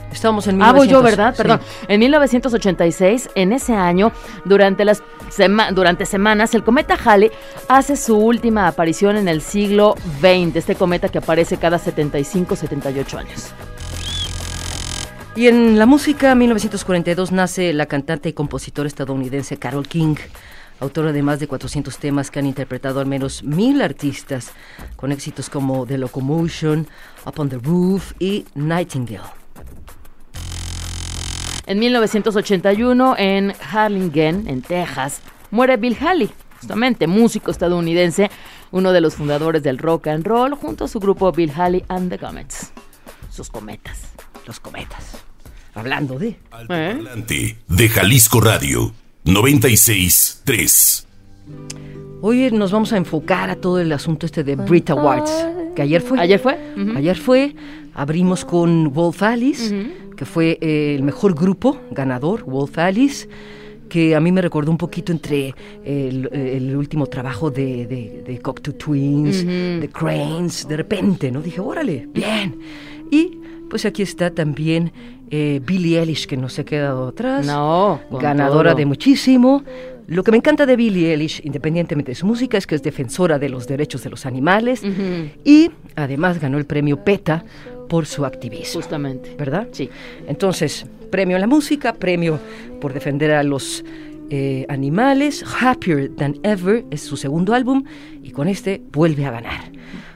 Padre. 0.10 0.16
Estábamos 0.16 0.48
en 0.48 0.62
Ah, 0.62 0.72
voy 0.74 0.88
yo, 0.88 1.02
1900, 1.02 1.04
¿verdad? 1.18 1.34
sí. 1.34 1.38
Perdón. 1.38 1.60
En 1.88 2.00
1986, 2.00 3.30
en 3.36 3.54
ese 3.54 3.74
año, 3.74 4.12
durante 4.46 4.84
las 4.86 5.02
sema- 5.30 5.72
durante 5.72 6.06
semanas, 6.06 6.54
el 6.56 6.64
cometa 6.64 6.98
Halley 7.04 7.32
hace 7.68 7.96
su 7.96 8.18
última 8.18 8.68
aparición 8.68 9.18
en 9.18 9.28
el 9.28 9.42
siglo 9.42 9.96
XX. 10.22 10.56
Este 10.56 10.76
cometa 10.76 11.10
que 11.10 11.20
aparece 11.20 11.58
cada 11.58 11.78
75, 11.80 12.56
78 12.56 13.18
años. 13.18 13.48
Y 15.36 15.48
en 15.48 15.78
la 15.80 15.86
música, 15.86 16.36
1942 16.36 17.32
nace 17.32 17.72
la 17.72 17.86
cantante 17.86 18.30
y 18.30 18.34
compositora 18.34 18.88
estadounidense 18.88 19.58
Carol 19.58 19.88
King, 19.88 20.16
autora 20.82 21.14
de 21.14 21.22
más 21.22 21.40
de 21.40 21.48
400 21.48 21.98
temas 21.98 22.30
que 22.32 22.40
han 22.40 22.46
interpretado 22.46 23.00
al 23.00 23.06
menos 23.06 23.44
mil 23.44 23.82
artistas, 23.82 24.52
con 24.98 25.12
éxitos 25.14 25.50
como 25.50 25.86
The 25.86 25.98
Locomotion, 25.98 26.88
Up 27.26 27.34
on 27.38 27.48
the 27.50 27.58
Roof 27.58 28.14
y 28.20 28.46
Nightingale. 28.56 29.39
En 31.70 31.78
1981, 31.78 33.16
en 33.20 33.54
Harlingen, 33.72 34.48
en 34.48 34.64
Texas, 34.64 35.22
muere 35.52 35.78
Bill 35.78 35.96
Haley, 36.02 36.32
justamente 36.58 37.06
músico 37.06 37.52
estadounidense, 37.52 38.32
uno 38.72 38.92
de 38.92 39.02
los 39.02 39.14
fundadores 39.14 39.62
del 39.62 39.78
rock 39.78 40.08
and 40.08 40.26
roll, 40.26 40.56
junto 40.56 40.86
a 40.86 40.88
su 40.88 41.00
grupo 41.00 41.32
Bill 41.32 41.52
Haley 41.56 41.86
and 41.88 42.10
the 42.10 42.18
Comets. 42.18 42.72
Sus 43.30 43.52
cometas. 43.52 44.02
Los 44.48 44.60
cometas. 44.60 45.20
Hablando 45.76 46.18
de... 46.18 46.40
Altoparlante 46.50 47.60
de 47.68 47.90
Jalisco 47.90 48.42
Radio 48.42 48.92
96.3. 49.26 51.06
Hoy 52.22 52.50
nos 52.50 52.72
vamos 52.72 52.94
a 52.94 52.98
enfocar 52.98 53.52
a 53.52 53.58
todo 53.58 53.80
el 53.80 53.92
asunto 53.92 54.26
este 54.26 54.44
de 54.44 54.56
Brit 54.56 54.90
Awards, 54.90 55.32
que 55.76 55.82
ayer 55.82 56.02
fue. 56.02 56.20
¿Ayer 56.20 56.40
fue? 56.40 56.58
Ayer 56.96 57.16
fue, 57.18 57.56
abrimos 57.94 58.46
con 58.46 58.92
Wolf 58.94 59.22
Alice, 59.24 59.74
que 60.16 60.26
fue 60.26 60.58
eh, 60.62 60.96
el 60.96 61.04
mejor 61.04 61.34
grupo 61.36 61.80
ganador, 61.92 62.44
Wolf 62.46 62.78
Alice, 62.78 63.28
que 63.90 64.16
a 64.16 64.20
mí 64.20 64.32
me 64.32 64.42
recordó 64.42 64.70
un 64.72 64.78
poquito 64.78 65.12
entre 65.12 65.56
el, 65.84 66.30
el 66.32 66.76
último 66.76 67.08
trabajo 67.08 67.50
de, 67.50 67.88
de, 67.88 68.24
de 68.26 68.40
Cocteau 68.40 68.76
Twins, 68.76 69.46
de 69.46 69.90
Cranes, 69.92 70.68
de 70.68 70.78
repente, 70.78 71.32
¿no? 71.32 71.42
Dije, 71.42 71.60
órale, 71.60 72.08
bien. 72.14 72.60
Y 73.12 73.40
pues 73.70 73.86
aquí 73.86 74.04
está 74.04 74.30
también 74.32 74.92
eh, 75.32 75.60
Billie 75.66 76.00
Eilish, 76.00 76.28
que 76.28 76.38
no 76.38 76.50
se 76.50 76.62
ha 76.62 76.66
quedado 76.66 77.08
atrás 77.10 77.46
No, 77.48 78.00
ganadora 78.12 78.72
todo. 78.72 78.78
de 78.80 78.86
muchísimo. 78.86 79.64
Lo 80.10 80.24
que 80.24 80.32
me 80.32 80.38
encanta 80.38 80.66
de 80.66 80.76
Billie 80.76 81.12
Eilish, 81.12 81.42
independientemente 81.44 82.12
de 82.12 82.16
su 82.16 82.26
música, 82.26 82.58
es 82.58 82.66
que 82.66 82.74
es 82.76 82.82
defensora 82.82 83.38
de 83.38 83.48
los 83.50 83.68
derechos 83.68 84.04
de 84.04 84.10
los 84.10 84.26
animales 84.26 84.82
y 85.46 85.70
además 85.96 86.40
ganó 86.40 86.58
el 86.58 86.66
premio 86.66 87.04
PETA 87.04 87.46
por 87.88 88.06
su 88.08 88.26
activismo. 88.26 88.82
Justamente. 88.82 89.36
¿Verdad? 89.38 89.68
Sí. 89.72 89.90
Entonces, 90.28 90.88
premio 91.12 91.38
a 91.38 91.40
la 91.40 91.48
música, 91.48 91.94
premio 91.94 92.40
por 92.82 92.94
defender 92.94 93.32
a 93.32 93.44
los 93.44 93.86
eh, 94.32 94.66
animales. 94.68 95.44
Happier 95.62 96.10
Than 96.16 96.40
Ever 96.44 96.86
es 96.90 97.02
su 97.02 97.16
segundo 97.16 97.54
álbum 97.54 97.84
y 98.24 98.32
con 98.32 98.48
este 98.48 98.82
vuelve 98.92 99.26
a 99.26 99.32
ganar. 99.32 99.72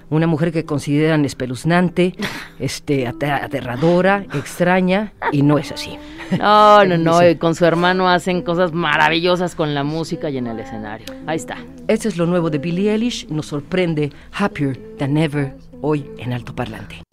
Una 0.10 0.28
mujer 0.28 0.52
que 0.52 0.64
consideran 0.66 1.26
espeluznante, 1.26 2.14
este, 2.60 3.08
ater- 3.08 3.44
aterradora, 3.44 4.26
extraña 4.36 5.14
y 5.32 5.42
no 5.42 5.58
es 5.58 5.72
así. 5.72 5.98
No, 6.40 6.86
no, 6.86 6.98
no. 6.98 7.28
Y 7.28 7.36
con 7.36 7.56
su 7.56 7.66
hermano 7.66 8.10
hacen 8.10 8.42
cosas 8.42 8.74
maravillosas 8.74 9.56
con 9.56 9.74
la 9.74 9.84
música 9.84 10.30
y 10.30 10.38
en 10.38 10.48
el 10.48 10.60
escenario. 10.60 11.06
Ahí 11.26 11.38
está. 11.38 11.58
Este 11.88 12.08
es 12.08 12.18
lo 12.18 12.26
nuevo 12.26 12.50
de 12.50 12.58
Billie 12.58 12.92
Eilish. 12.92 13.28
Nos 13.30 13.48
sorprende 13.48 14.12
Happier 14.34 14.78
Than 14.98 15.18
Ever 15.18 15.56
hoy 15.82 16.10
en 16.18 16.34
Alto 16.34 16.56
Parlante. 16.56 17.04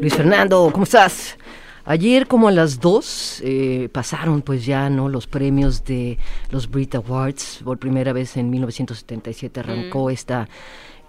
Luis 0.00 0.14
Fernando, 0.14 0.70
¿cómo 0.72 0.84
estás? 0.84 1.36
Ayer 1.84 2.26
como 2.26 2.48
a 2.48 2.52
las 2.52 2.80
2 2.80 3.42
eh, 3.44 3.88
pasaron 3.92 4.42
pues 4.42 4.64
ya 4.64 4.88
no 4.88 5.08
los 5.08 5.26
premios 5.26 5.84
de 5.84 6.18
los 6.50 6.70
Brit 6.70 6.94
Awards. 6.94 7.60
Por 7.64 7.78
primera 7.78 8.12
vez 8.12 8.36
en 8.36 8.48
1977 8.48 9.60
arrancó 9.60 10.08
esta 10.08 10.48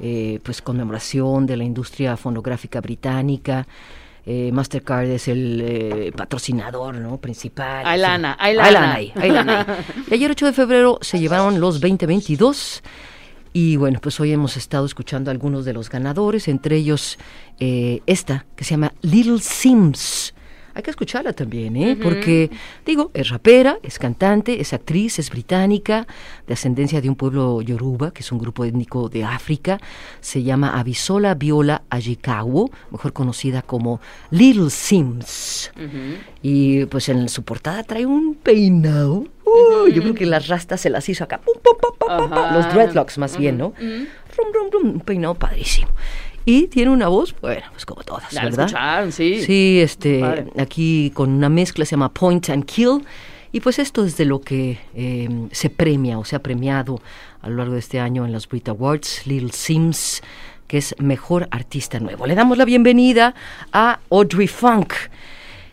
eh, 0.01 0.39
pues 0.43 0.62
conmemoración 0.62 1.46
de 1.46 1.58
la 1.58 1.63
industria 1.63 2.17
fonográfica 2.17 2.81
británica. 2.81 3.67
Eh, 4.25 4.51
Mastercard 4.51 5.08
es 5.10 5.27
el 5.27 5.62
eh, 5.63 6.12
patrocinador 6.15 6.96
¿no? 6.96 7.17
principal. 7.17 7.86
Hay 7.86 7.98
Sí. 7.98 8.01
lana, 8.01 8.36
hay 8.39 8.51
Hay 8.51 8.55
lana. 8.58 8.72
lana 8.72 8.93
ahí, 8.96 9.12
hay 9.15 9.31
lana 9.31 9.65
ahí. 9.67 9.86
Y 10.12 10.13
ayer 10.15 10.31
8 10.31 10.46
de 10.48 10.53
febrero 10.53 11.00
se 11.01 11.20
llevaron 11.20 11.60
los 11.60 11.79
2022 11.79 12.84
y 13.53 13.75
bueno, 13.77 14.00
pues 14.01 14.20
hoy 14.20 14.31
hemos 14.31 14.58
estado 14.58 14.86
escuchando 14.86 15.29
a 15.29 15.34
algunos 15.34 15.65
de 15.65 15.74
los 15.74 15.89
ganadores, 15.89 16.48
entre 16.48 16.77
ellos 16.77 17.17
eh, 17.60 18.01
esta 18.05 18.46
que 18.55 18.63
se 18.63 18.72
llama 18.72 18.93
Little 19.01 19.39
Sims. 19.39 20.34
Hay 20.74 20.84
que 20.84 20.90
escucharla 20.90 21.34
también, 21.34 21.75
¿eh? 21.75 21.98
Porque, 22.01 22.50
digo, 22.86 23.12
es 23.13 23.30
rapera, 23.30 23.78
es 23.84 24.00
cantante, 24.00 24.62
es 24.62 24.74
actriz, 24.74 25.20
es 25.20 25.30
británica, 25.30 26.08
de 26.48 26.54
ascendencia 26.54 27.01
de 27.01 27.10
un 27.10 27.16
pueblo 27.16 27.62
yoruba, 27.62 28.12
que 28.12 28.22
es 28.22 28.32
un 28.32 28.40
grupo 28.40 28.63
étnico 28.66 29.10
de 29.10 29.24
África. 29.24 29.80
Se 30.22 30.44
llama 30.44 30.80
Abisola 30.80 31.36
Viola 31.36 31.84
Ajikawo, 31.90 32.72
mejor 32.92 33.13
conocida 33.13 33.62
como 33.62 34.00
Little 34.30 34.70
Sims. 34.70 35.72
Y 36.42 36.86
pues 36.86 37.10
en 37.10 37.30
su 37.30 37.44
portada 37.44 37.84
trae 37.84 38.06
un 38.06 38.36
peinado. 38.36 39.25
Uh, 39.44 39.90
Yo 39.90 40.01
creo 40.01 40.13
que 40.13 40.25
las 40.25 40.48
rastas 40.48 40.80
se 40.80 40.90
las 40.90 41.08
hizo 41.10 41.24
acá. 41.24 41.40
pum, 41.42 41.56
pum, 41.62 41.75
pum. 42.00 42.30
Los 42.54 42.72
dreadlocks 42.74 43.18
más 43.18 43.38
bien, 43.38 43.58
¿no? 43.58 43.74
Rum, 43.78 44.48
rum, 44.54 44.70
rum, 44.72 44.92
un 44.94 45.00
peinado 45.01 45.36
padrísimo. 45.36 45.90
Y 46.45 46.67
tiene 46.67 46.91
una 46.91 47.07
voz, 47.07 47.36
bueno, 47.41 47.63
pues 47.71 47.86
como 47.86 48.03
todas, 48.03 48.33
la 48.33 48.45
¿verdad? 48.45 48.65
escucharon, 48.65 49.12
sí. 49.12 49.43
Sí, 49.43 49.79
este, 49.81 50.21
aquí 50.57 51.12
con 51.13 51.29
una 51.29 51.50
mezcla 51.50 51.86
se 51.86 51.91
llama 51.91 52.10
Point 52.10 52.50
and 52.50 52.65
Kill. 52.65 53.03
Y 53.53 53.60
pues 53.60 53.79
esto 53.79 54.05
es 54.05 54.15
de 54.17 54.25
lo 54.25 54.39
que 54.39 54.79
eh, 54.95 55.29
se 55.51 55.69
premia 55.69 56.17
o 56.17 56.24
se 56.24 56.38
ha 56.38 56.39
premiado 56.39 57.01
a 57.41 57.50
lo 57.50 57.57
largo 57.57 57.74
de 57.74 57.79
este 57.79 58.00
año 58.00 58.25
en 58.25 58.31
los 58.31 58.48
Brit 58.48 58.69
Awards, 58.69 59.27
Little 59.27 59.51
Sims, 59.51 60.21
que 60.67 60.77
es 60.77 60.95
Mejor 61.00 61.50
Artista 61.51 62.00
Nuevo. 62.00 62.25
Le 62.25 62.36
damos 62.36 62.57
la 62.57 62.63
bienvenida 62.63 63.36
a 63.74 64.00
Audrey 64.10 64.48
Funk. 64.48 64.93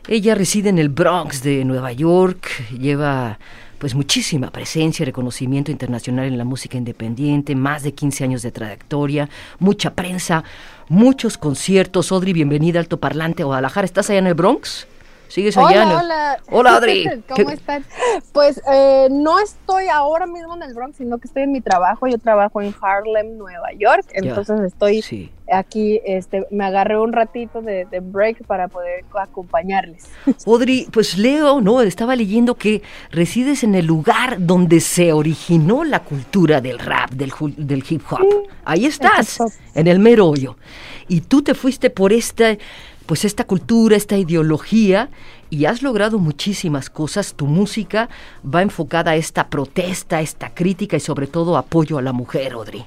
Ella 0.08 0.34
reside 0.34 0.70
en 0.70 0.78
el 0.78 0.88
Bronx 0.88 1.42
de 1.42 1.64
Nueva 1.64 1.92
York, 1.92 2.48
lleva 2.76 3.38
pues 3.78 3.94
muchísima 3.94 4.50
presencia 4.50 5.02
y 5.02 5.06
reconocimiento 5.06 5.70
internacional 5.70 6.26
en 6.26 6.38
la 6.38 6.44
música 6.44 6.76
independiente, 6.76 7.54
más 7.54 7.82
de 7.82 7.94
15 7.94 8.24
años 8.24 8.42
de 8.42 8.52
trayectoria, 8.52 9.28
mucha 9.58 9.94
prensa, 9.94 10.44
muchos 10.88 11.38
conciertos. 11.38 12.12
Audrey, 12.12 12.32
bienvenida 12.32 12.80
Alto 12.80 12.98
Parlante 12.98 13.44
Guadalajara. 13.44 13.84
¿Estás 13.84 14.10
allá 14.10 14.18
en 14.18 14.26
el 14.26 14.34
Bronx? 14.34 14.86
¿Sigues 15.28 15.56
allá? 15.56 15.86
Hola, 15.86 15.98
hola. 15.98 16.38
Hola, 16.50 16.76
Adri. 16.76 17.04
¿Cómo 17.28 17.48
¿Qué- 17.48 17.54
están? 17.54 17.84
Pues 18.32 18.60
eh, 18.72 19.08
no 19.10 19.38
estoy 19.40 19.88
ahora 19.88 20.26
mismo 20.26 20.56
en 20.56 20.62
el 20.62 20.74
Bronx, 20.74 20.96
sino 20.96 21.18
que 21.18 21.28
estoy 21.28 21.42
en 21.44 21.52
mi 21.52 21.60
trabajo. 21.60 22.06
Yo 22.06 22.18
trabajo 22.18 22.60
en 22.62 22.74
Harlem, 22.80 23.36
Nueva 23.36 23.72
York. 23.78 24.06
Ya. 24.12 24.30
Entonces 24.30 24.60
estoy 24.62 25.02
Sí. 25.02 25.30
aquí, 25.52 26.00
este, 26.04 26.46
me 26.50 26.64
agarré 26.64 26.98
un 26.98 27.12
ratito 27.12 27.60
de, 27.62 27.84
de 27.86 28.00
break 28.00 28.44
para 28.46 28.68
poder 28.68 29.04
acompañarles. 29.20 30.08
Audrey, 30.46 30.86
pues 30.92 31.18
leo, 31.18 31.60
¿no? 31.60 31.82
Estaba 31.82 32.16
leyendo 32.16 32.54
que 32.54 32.82
resides 33.10 33.62
en 33.64 33.74
el 33.74 33.84
lugar 33.86 34.36
donde 34.40 34.80
se 34.80 35.12
originó 35.12 35.84
la 35.84 36.00
cultura 36.04 36.60
del 36.60 36.78
rap, 36.78 37.10
del, 37.10 37.32
del 37.56 37.84
hip 37.88 38.02
hop. 38.10 38.48
Ahí 38.64 38.86
estás, 38.86 39.38
en 39.74 39.86
el 39.86 39.98
mero 39.98 40.26
hoyo. 40.26 40.56
Y 41.10 41.22
tú 41.22 41.42
te 41.42 41.54
fuiste 41.54 41.88
por 41.88 42.12
esta, 42.12 42.56
pues 43.08 43.24
esta 43.24 43.44
cultura, 43.44 43.96
esta 43.96 44.18
ideología, 44.18 45.08
y 45.48 45.64
has 45.64 45.82
logrado 45.82 46.18
muchísimas 46.18 46.90
cosas. 46.90 47.32
Tu 47.32 47.46
música 47.46 48.10
va 48.44 48.60
enfocada 48.60 49.12
a 49.12 49.16
esta 49.16 49.48
protesta, 49.48 50.18
a 50.18 50.20
esta 50.20 50.50
crítica 50.50 50.98
y 50.98 51.00
sobre 51.00 51.26
todo 51.26 51.56
apoyo 51.56 51.96
a 51.96 52.02
la 52.02 52.12
mujer, 52.12 52.52
Audrey. 52.52 52.84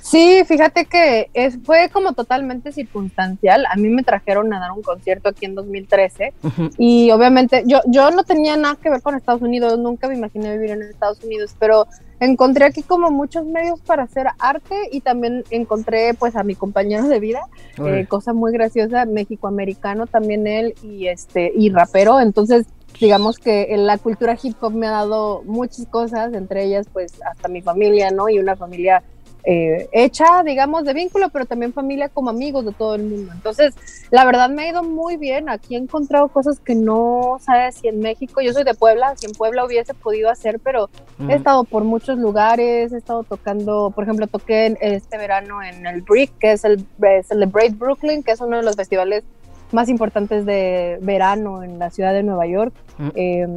Sí, 0.00 0.44
fíjate 0.46 0.84
que 0.84 1.28
es, 1.34 1.58
fue 1.64 1.88
como 1.92 2.12
totalmente 2.12 2.70
circunstancial. 2.70 3.66
A 3.66 3.74
mí 3.74 3.88
me 3.88 4.04
trajeron 4.04 4.54
a 4.54 4.60
dar 4.60 4.70
un 4.70 4.82
concierto 4.82 5.30
aquí 5.30 5.46
en 5.46 5.56
2013 5.56 6.32
Ujú. 6.44 6.70
y 6.78 7.10
obviamente 7.10 7.64
yo, 7.66 7.80
yo 7.86 8.12
no 8.12 8.22
tenía 8.22 8.56
nada 8.56 8.76
que 8.80 8.90
ver 8.90 9.02
con 9.02 9.16
Estados 9.16 9.42
Unidos, 9.42 9.76
nunca 9.76 10.06
me 10.06 10.14
imaginé 10.14 10.52
vivir 10.52 10.70
en 10.70 10.82
Estados 10.82 11.24
Unidos, 11.24 11.56
pero 11.58 11.88
encontré 12.20 12.64
aquí 12.64 12.82
como 12.82 13.10
muchos 13.10 13.46
medios 13.46 13.80
para 13.80 14.04
hacer 14.04 14.26
arte 14.38 14.74
y 14.92 15.00
también 15.00 15.44
encontré 15.50 16.14
pues 16.14 16.36
a 16.36 16.42
mi 16.42 16.54
compañero 16.54 17.08
de 17.08 17.20
vida, 17.20 17.42
eh, 17.78 18.06
cosa 18.08 18.32
muy 18.32 18.52
graciosa, 18.52 19.04
mexicoamericano 19.04 20.06
también 20.06 20.46
él 20.46 20.74
y 20.82 21.08
este 21.08 21.52
y 21.54 21.70
rapero, 21.70 22.20
entonces 22.20 22.66
digamos 23.00 23.38
que 23.38 23.74
en 23.74 23.86
la 23.86 23.98
cultura 23.98 24.36
hip 24.40 24.56
hop 24.60 24.72
me 24.72 24.86
ha 24.86 24.92
dado 24.92 25.42
muchas 25.44 25.86
cosas, 25.86 26.32
entre 26.32 26.64
ellas 26.64 26.86
pues 26.92 27.20
hasta 27.22 27.48
mi 27.48 27.60
familia, 27.60 28.10
¿no? 28.10 28.28
Y 28.28 28.38
una 28.38 28.56
familia 28.56 29.02
eh, 29.46 29.88
hecha, 29.92 30.42
digamos, 30.42 30.84
de 30.84 30.94
vínculo, 30.94 31.28
pero 31.28 31.44
también 31.44 31.72
familia 31.72 32.08
como 32.08 32.30
amigos 32.30 32.64
de 32.64 32.72
todo 32.72 32.94
el 32.94 33.02
mundo. 33.02 33.32
Entonces, 33.34 33.74
la 34.10 34.24
verdad 34.24 34.48
me 34.48 34.62
ha 34.62 34.68
ido 34.70 34.82
muy 34.82 35.16
bien. 35.16 35.48
Aquí 35.48 35.74
he 35.74 35.78
encontrado 35.78 36.28
cosas 36.28 36.60
que 36.60 36.74
no 36.74 37.38
sabes 37.40 37.76
si 37.76 37.88
en 37.88 38.00
México, 38.00 38.40
yo 38.40 38.52
soy 38.52 38.64
de 38.64 38.74
Puebla, 38.74 39.14
si 39.16 39.26
en 39.26 39.32
Puebla 39.32 39.64
hubiese 39.64 39.92
podido 39.92 40.30
hacer, 40.30 40.60
pero 40.60 40.88
he 41.28 41.34
estado 41.34 41.64
por 41.64 41.84
muchos 41.84 42.18
lugares, 42.18 42.92
he 42.92 42.96
estado 42.96 43.22
tocando, 43.22 43.92
por 43.94 44.04
ejemplo, 44.04 44.26
toqué 44.26 44.76
este 44.80 45.18
verano 45.18 45.62
en 45.62 45.86
el 45.86 46.02
Brick, 46.02 46.32
que 46.38 46.52
es 46.52 46.64
el 46.64 46.86
Celebrate 47.28 47.74
Brooklyn, 47.74 48.22
que 48.22 48.32
es 48.32 48.40
uno 48.40 48.56
de 48.56 48.62
los 48.62 48.76
festivales 48.76 49.24
más 49.72 49.88
importantes 49.88 50.46
de 50.46 50.98
verano 51.02 51.62
en 51.62 51.78
la 51.78 51.90
ciudad 51.90 52.12
de 52.12 52.22
Nueva 52.22 52.46
York. 52.46 52.74
Mm. 52.98 53.08
Eh, 53.14 53.48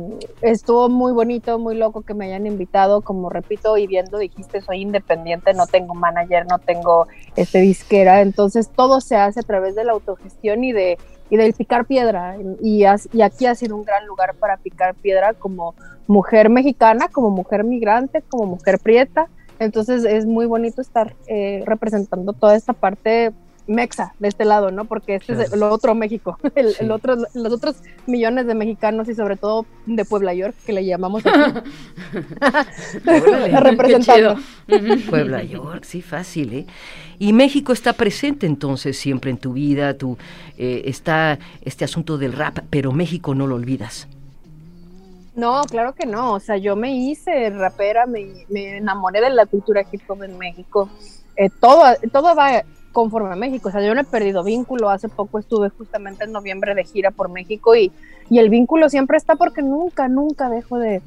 estuvo 0.42 0.90
muy 0.90 1.12
bonito, 1.12 1.60
muy 1.60 1.76
loco 1.76 2.02
que 2.02 2.14
me 2.14 2.26
hayan 2.26 2.48
invitado, 2.48 3.02
como 3.02 3.30
repito, 3.30 3.78
y 3.78 3.88
viendo, 3.88 4.18
dijiste, 4.18 4.62
soy 4.62 4.82
independiente, 4.82 5.54
no 5.54 5.68
tengo 5.68 5.94
manager, 5.94 6.46
no 6.48 6.60
tengo 6.60 7.08
este 7.36 7.60
disquera, 7.60 8.22
entonces 8.22 8.70
todo 8.70 9.02
se 9.02 9.16
hace 9.16 9.40
a 9.40 9.44
través 9.44 9.76
de 9.76 9.84
la 9.84 9.94
autogestión 9.94 10.64
y 10.64 10.72
de 10.72 10.98
y 11.30 11.36
del 11.36 11.54
picar 11.54 11.86
piedra 11.86 12.38
y, 12.62 12.86
y 13.12 13.22
aquí 13.22 13.46
ha 13.48 13.54
sido 13.54 13.76
un 13.76 13.84
gran 13.84 14.08
lugar 14.08 14.36
para 14.36 14.56
picar 14.56 14.96
piedra 14.96 15.34
como 15.34 15.76
mujer 16.08 16.50
mexicana, 16.50 17.10
como 17.10 17.30
mujer 17.32 17.66
migrante, 17.66 18.22
como 18.22 18.46
mujer 18.46 18.80
prieta, 18.80 19.28
entonces 19.60 20.06
es 20.06 20.26
muy 20.26 20.46
bonito 20.46 20.82
estar 20.82 21.16
eh, 21.28 21.64
representando 21.66 22.34
toda 22.34 22.56
esta 22.56 22.74
parte 22.74 23.32
mexa 23.68 24.14
de 24.20 24.28
este 24.28 24.46
lado, 24.46 24.72
¿no? 24.72 24.86
Porque 24.86 25.16
este 25.16 25.34
es 25.34 25.54
el 25.54 25.64
otro 25.64 25.96
México, 25.96 26.38
el, 26.56 26.92
otro, 26.92 27.16
los 27.34 27.54
otros 27.54 27.78
millones 28.06 28.48
de 28.48 28.56
mexicanos 28.56 29.10
y 29.10 29.16
sobre 29.16 29.36
todo 29.36 29.66
de 29.86 30.06
Puebla 30.06 30.34
York, 30.34 30.56
que 30.66 30.74
le 30.74 30.86
llamamos 30.86 31.24
representando. 33.62 34.38
Puebla 35.10 35.44
York, 35.44 35.84
sí, 35.84 36.02
fácil, 36.02 36.54
¿eh? 36.54 36.66
Y 37.20 37.34
México 37.34 37.74
está 37.74 37.94
presente 37.94 38.46
entonces 38.46 38.98
siempre 38.98 39.32
en 39.32 39.38
tu 39.38 39.54
vida, 39.54 39.96
tu, 39.96 40.18
eh, 40.58 40.84
está 40.86 41.40
este 41.62 41.84
asunto 41.84 42.18
del 42.18 42.34
rap, 42.34 42.60
pero 42.70 42.92
México 42.92 43.34
no 43.34 43.48
lo 43.48 43.56
olvidas. 43.56 44.08
No, 45.36 45.64
claro 45.66 45.94
que 45.94 46.08
no. 46.08 46.34
O 46.34 46.40
sea, 46.40 46.58
yo 46.58 46.76
me 46.76 46.96
hice 46.96 47.52
rapera, 47.52 48.08
me, 48.08 48.46
me 48.50 48.78
enamoré 48.78 49.22
de 49.22 49.30
la 49.30 49.46
cultura 49.46 49.86
hip 49.92 50.02
hop 50.08 50.24
en 50.24 50.38
México. 50.38 50.90
Eh, 51.36 51.50
todo, 51.60 51.84
todo 52.12 52.36
va 52.36 52.64
conforme 52.98 53.32
a 53.32 53.36
México. 53.36 53.70
O 53.70 53.72
sea, 53.72 53.82
yo 53.82 53.94
no 53.94 54.02
he 54.02 54.06
perdido 54.06 54.44
vínculo. 54.44 54.90
Hace 54.90 55.08
poco 55.08 55.38
estuve 55.38 55.70
justamente 55.70 56.24
en 56.24 56.32
noviembre 56.32 56.74
de 56.74 56.84
gira 56.84 57.12
por 57.12 57.30
México 57.30 57.76
y, 57.76 57.92
y 58.28 58.40
el 58.40 58.50
vínculo 58.50 58.90
siempre 58.90 59.18
está 59.18 59.36
porque 59.36 59.62
nunca, 59.62 60.08
nunca 60.08 60.50
dejo 60.50 60.80
de, 60.80 61.04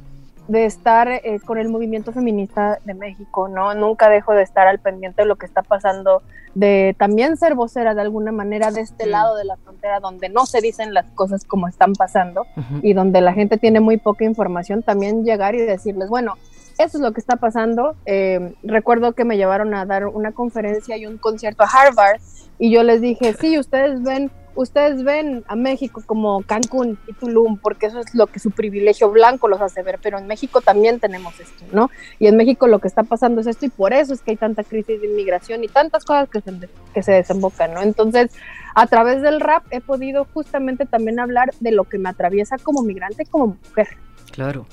de 0.47 0.66
estar 0.66 1.09
eh, 1.09 1.40
con 1.44 1.59
el 1.59 1.68
movimiento 1.68 2.12
feminista 2.12 2.78
de 2.85 2.94
México, 2.94 3.49
¿no? 3.49 3.75
Nunca 3.75 4.09
dejo 4.09 4.35
de 4.35 4.42
estar 4.42 4.68
al 4.68 4.78
pendiente 4.78 5.23
de 5.23 5.26
lo 5.26 5.35
que 5.35 5.47
está 5.47 5.62
pasando, 5.62 6.23
de 6.54 6.94
también 6.97 7.37
ser 7.37 7.56
vocera 7.56 7.92
de 7.92 8.02
alguna 8.02 8.30
manera 8.30 8.70
de 8.70 8.82
este 8.82 9.06
lado 9.06 9.35
de 9.35 9.44
la 9.44 9.56
frontera 9.56 9.99
donde 9.99 10.28
no 10.28 10.47
se 10.47 10.61
dicen 10.61 10.94
las 10.94 11.06
cosas 11.16 11.44
como 11.44 11.66
están 11.66 11.94
pasando 11.94 12.47
y 12.82 12.92
donde 12.92 13.20
la 13.20 13.32
gente 13.32 13.59
tiene 13.59 13.80
muy 13.80 13.97
poca 13.97 14.25
información, 14.25 14.85
también 14.85 15.25
llegar 15.25 15.56
y 15.56 15.59
decirles, 15.59 16.09
bueno, 16.09 16.35
eso 16.84 16.96
es 16.96 17.02
lo 17.02 17.12
que 17.12 17.20
está 17.20 17.37
pasando. 17.37 17.94
Eh, 18.06 18.54
recuerdo 18.62 19.12
que 19.12 19.25
me 19.25 19.37
llevaron 19.37 19.75
a 19.75 19.84
dar 19.84 20.06
una 20.06 20.32
conferencia 20.32 20.96
y 20.96 21.06
un 21.06 21.18
concierto 21.18 21.62
a 21.62 21.66
Harvard 21.66 22.20
y 22.58 22.70
yo 22.70 22.82
les 22.82 23.00
dije, 23.00 23.34
sí, 23.38 23.58
ustedes 23.58 24.02
ven, 24.02 24.30
ustedes 24.54 25.02
ven 25.02 25.44
a 25.46 25.56
México 25.56 26.02
como 26.06 26.42
Cancún 26.42 26.99
y 27.06 27.12
Tulum 27.12 27.58
porque 27.58 27.87
eso 27.87 28.00
es 28.00 28.14
lo 28.14 28.26
que 28.26 28.38
su 28.38 28.50
privilegio 28.50 29.10
blanco 29.10 29.46
los 29.46 29.60
hace 29.60 29.82
ver, 29.82 29.99
pero 30.02 30.18
en 30.18 30.26
México 30.26 30.62
también 30.62 31.00
tenemos 31.00 31.38
esto, 31.38 31.64
¿no? 31.72 31.90
Y 32.18 32.26
en 32.28 32.37
México 32.37 32.66
lo 32.66 32.78
que 32.78 32.88
está 32.88 33.02
pasando 33.02 33.42
es 33.42 33.46
esto 33.46 33.66
y 33.66 33.70
por 33.70 33.92
eso 33.92 34.14
es 34.14 34.22
que 34.22 34.32
hay 34.32 34.37
tanta 34.38 34.64
crisis 34.64 35.00
de 35.00 35.06
inmigración 35.06 35.62
y 35.64 35.68
tantas 35.68 36.04
cosas 36.04 36.30
que 36.30 36.40
se, 36.40 36.52
que 36.94 37.02
se 37.02 37.12
desembocan, 37.12 37.75
¿no? 37.75 37.82
Entonces, 37.82 38.32
a 38.75 38.87
través 38.87 39.20
del 39.20 39.40
rap 39.40 39.64
he 39.70 39.80
podido 39.82 40.26
justamente 40.32 40.87
también 40.87 41.20
hablar 41.20 41.52
de 41.60 41.72
lo 41.72 41.84
que 41.84 41.99
me 41.99 42.08
atraviesa 42.08 42.56
como 42.56 42.82
migrante 42.82 43.25
y 43.25 43.26
como 43.26 43.58
mujer. 43.68 43.88
Claro. 44.32 44.66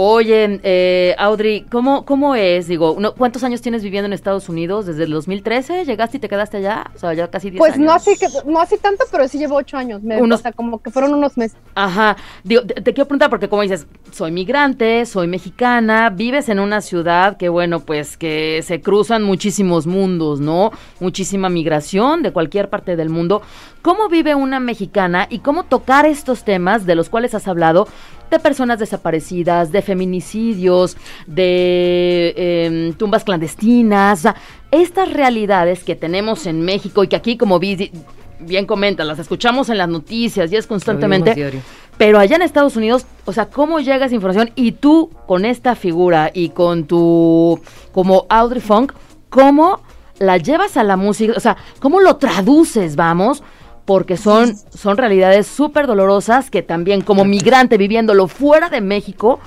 Oye, 0.00 0.60
eh, 0.62 1.16
Audrey, 1.18 1.62
¿cómo, 1.68 2.04
¿cómo 2.04 2.36
es? 2.36 2.68
Digo, 2.68 2.96
¿cuántos 3.16 3.42
años 3.42 3.60
tienes 3.62 3.82
viviendo 3.82 4.06
en 4.06 4.12
Estados 4.12 4.48
Unidos? 4.48 4.86
¿Desde 4.86 5.02
el 5.02 5.10
2013 5.10 5.84
llegaste 5.86 6.18
y 6.18 6.20
te 6.20 6.28
quedaste 6.28 6.58
allá? 6.58 6.88
O 6.94 6.98
sea, 7.00 7.14
ya 7.14 7.28
casi 7.28 7.50
10 7.50 7.58
pues 7.58 7.74
años. 7.74 7.84
no 7.84 7.92
así, 7.92 8.16
que, 8.16 8.28
no 8.46 8.60
así 8.60 8.78
tanto, 8.78 9.04
pero 9.10 9.26
sí 9.26 9.38
llevo 9.38 9.56
8 9.56 9.76
años. 9.76 10.00
o 10.04 10.36
sea, 10.36 10.52
como 10.52 10.80
que 10.80 10.92
fueron 10.92 11.14
unos 11.14 11.36
meses. 11.36 11.58
Ajá. 11.74 12.16
Digo, 12.44 12.62
te, 12.62 12.80
quiero 12.80 13.06
preguntar 13.06 13.28
porque 13.28 13.48
como 13.48 13.62
dices, 13.62 13.88
soy 14.12 14.30
migrante, 14.30 15.04
soy 15.04 15.26
mexicana, 15.26 16.10
vives 16.10 16.48
en 16.48 16.60
una 16.60 16.80
ciudad 16.80 17.36
que, 17.36 17.48
bueno, 17.48 17.80
pues 17.80 18.16
que 18.16 18.62
se 18.62 18.80
cruzan 18.80 19.24
muchísimos 19.24 19.88
mundos, 19.88 20.38
¿no? 20.38 20.70
Muchísima 21.00 21.48
migración 21.48 22.22
de 22.22 22.30
cualquier 22.30 22.70
parte 22.70 22.94
del 22.94 23.10
mundo. 23.10 23.42
¿Cómo 23.82 24.08
vive 24.08 24.36
una 24.36 24.60
mexicana 24.60 25.26
y 25.28 25.40
cómo 25.40 25.64
tocar 25.64 26.06
estos 26.06 26.44
temas 26.44 26.86
de 26.86 26.94
los 26.94 27.08
cuales 27.08 27.34
has 27.34 27.48
hablado 27.48 27.88
de 28.30 28.38
personas 28.38 28.78
desaparecidas, 28.78 29.72
de 29.72 29.82
feminicidios, 29.82 30.96
de 31.26 32.34
em, 32.36 32.92
tumbas 32.94 33.24
clandestinas, 33.24 34.26
estas 34.70 35.12
realidades 35.12 35.84
que 35.84 35.96
tenemos 35.96 36.46
en 36.46 36.62
México 36.62 37.04
y 37.04 37.08
que 37.08 37.16
aquí, 37.16 37.36
como 37.36 37.58
bien 37.58 38.66
comentas, 38.66 39.06
las 39.06 39.18
escuchamos 39.18 39.68
en 39.68 39.78
las 39.78 39.88
noticias 39.88 40.52
y 40.52 40.56
es 40.56 40.66
constantemente. 40.66 41.62
Pero 41.96 42.20
allá 42.20 42.36
en 42.36 42.42
Estados 42.42 42.76
Unidos, 42.76 43.06
o 43.24 43.32
sea, 43.32 43.46
¿cómo 43.46 43.80
llega 43.80 44.06
esa 44.06 44.14
información? 44.14 44.50
Y 44.54 44.72
tú, 44.72 45.10
con 45.26 45.44
esta 45.44 45.74
figura 45.74 46.30
y 46.32 46.50
con 46.50 46.84
tu, 46.84 47.60
como 47.92 48.26
Audrey 48.28 48.60
Funk, 48.60 48.92
¿cómo 49.28 49.80
la 50.18 50.36
llevas 50.36 50.76
a 50.76 50.84
la 50.84 50.96
música? 50.96 51.34
O 51.36 51.40
sea, 51.40 51.56
¿cómo 51.80 52.00
lo 52.00 52.16
traduces, 52.16 52.94
vamos? 52.94 53.42
Porque 53.88 54.18
son, 54.18 54.54
son 54.54 54.98
realidades 54.98 55.46
súper 55.46 55.86
dolorosas 55.86 56.50
que 56.50 56.60
también 56.60 57.00
como 57.00 57.24
migrante 57.24 57.78
viviéndolo 57.78 58.28
fuera 58.28 58.68
de 58.68 58.82
México 58.82 59.40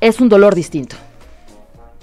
es 0.00 0.22
un 0.22 0.30
dolor 0.30 0.54
distinto. 0.54 0.96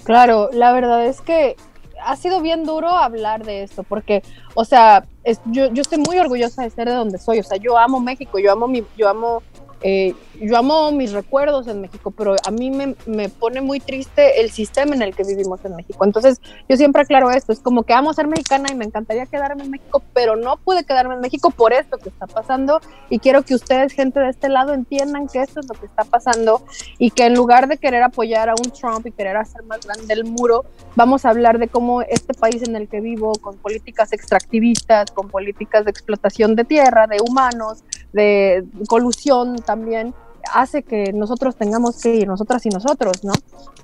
Claro, 0.04 0.50
la 0.52 0.72
verdad 0.72 1.04
es 1.06 1.20
que 1.20 1.56
ha 2.04 2.14
sido 2.14 2.40
bien 2.40 2.62
duro 2.62 2.90
hablar 2.90 3.44
de 3.44 3.64
esto, 3.64 3.82
porque, 3.82 4.22
o 4.54 4.64
sea, 4.64 5.04
yo, 5.46 5.72
yo 5.72 5.82
estoy 5.82 5.98
muy 5.98 6.20
orgullosa 6.20 6.62
de 6.62 6.70
ser 6.70 6.88
de 6.88 6.94
donde 6.94 7.18
soy, 7.18 7.40
o 7.40 7.42
sea, 7.42 7.56
yo 7.56 7.76
amo 7.76 7.98
México, 7.98 8.38
yo 8.38 8.52
amo 8.52 8.68
mi, 8.68 8.84
yo 8.96 9.08
amo 9.08 9.42
eh, 9.82 10.14
yo 10.46 10.56
amo 10.56 10.90
mis 10.92 11.12
recuerdos 11.12 11.66
en 11.68 11.80
México, 11.80 12.10
pero 12.10 12.34
a 12.46 12.50
mí 12.50 12.70
me, 12.70 12.94
me, 13.06 13.28
pone 13.28 13.60
muy 13.60 13.80
triste 13.80 14.40
el 14.40 14.50
sistema 14.50 14.94
en 14.94 15.02
el 15.02 15.14
que 15.14 15.24
vivimos 15.24 15.64
en 15.64 15.76
México. 15.76 16.04
Entonces, 16.04 16.40
yo 16.68 16.76
siempre 16.76 17.02
aclaro 17.02 17.30
esto, 17.30 17.52
es 17.52 17.60
como 17.60 17.82
que 17.82 17.92
amo 17.92 18.12
ser 18.12 18.26
mexicana 18.26 18.68
y 18.70 18.74
me 18.74 18.84
encantaría 18.84 19.26
quedarme 19.26 19.64
en 19.64 19.70
México, 19.70 20.02
pero 20.14 20.36
no 20.36 20.56
pude 20.56 20.84
quedarme 20.84 21.14
en 21.14 21.20
México 21.20 21.50
por 21.50 21.72
esto 21.72 21.98
que 21.98 22.08
está 22.08 22.26
pasando 22.26 22.80
y 23.10 23.18
quiero 23.18 23.42
que 23.42 23.54
ustedes, 23.54 23.92
gente 23.92 24.20
de 24.20 24.30
este 24.30 24.48
lado, 24.48 24.72
entiendan 24.72 25.28
que 25.28 25.42
esto 25.42 25.60
es 25.60 25.68
lo 25.68 25.74
que 25.74 25.86
está 25.86 26.04
pasando 26.04 26.62
y 26.98 27.10
que 27.10 27.26
en 27.26 27.34
lugar 27.34 27.68
de 27.68 27.76
querer 27.76 28.02
apoyar 28.02 28.48
a 28.48 28.54
un 28.54 28.70
Trump 28.70 29.06
y 29.06 29.12
querer 29.12 29.36
hacer 29.36 29.62
más 29.64 29.80
grande 29.80 30.14
el 30.14 30.24
muro, 30.24 30.64
vamos 30.96 31.24
a 31.24 31.30
hablar 31.30 31.58
de 31.58 31.68
cómo 31.68 32.02
este 32.02 32.34
país 32.34 32.62
en 32.62 32.76
el 32.76 32.88
que 32.88 33.00
vivo, 33.00 33.32
con 33.40 33.56
políticas 33.58 34.12
extractivistas, 34.12 35.10
con 35.10 35.28
políticas 35.28 35.84
de 35.84 35.90
explotación 35.90 36.56
de 36.56 36.64
tierra, 36.64 37.06
de 37.06 37.18
humanos, 37.20 37.84
de 38.12 38.64
colusión 38.88 39.56
también, 39.56 40.14
hace 40.52 40.82
que 40.82 41.12
nosotros 41.12 41.56
tengamos 41.56 42.00
que 42.02 42.14
ir, 42.14 42.26
nosotras 42.26 42.64
y 42.66 42.68
nosotros, 42.68 43.24
¿no? 43.24 43.32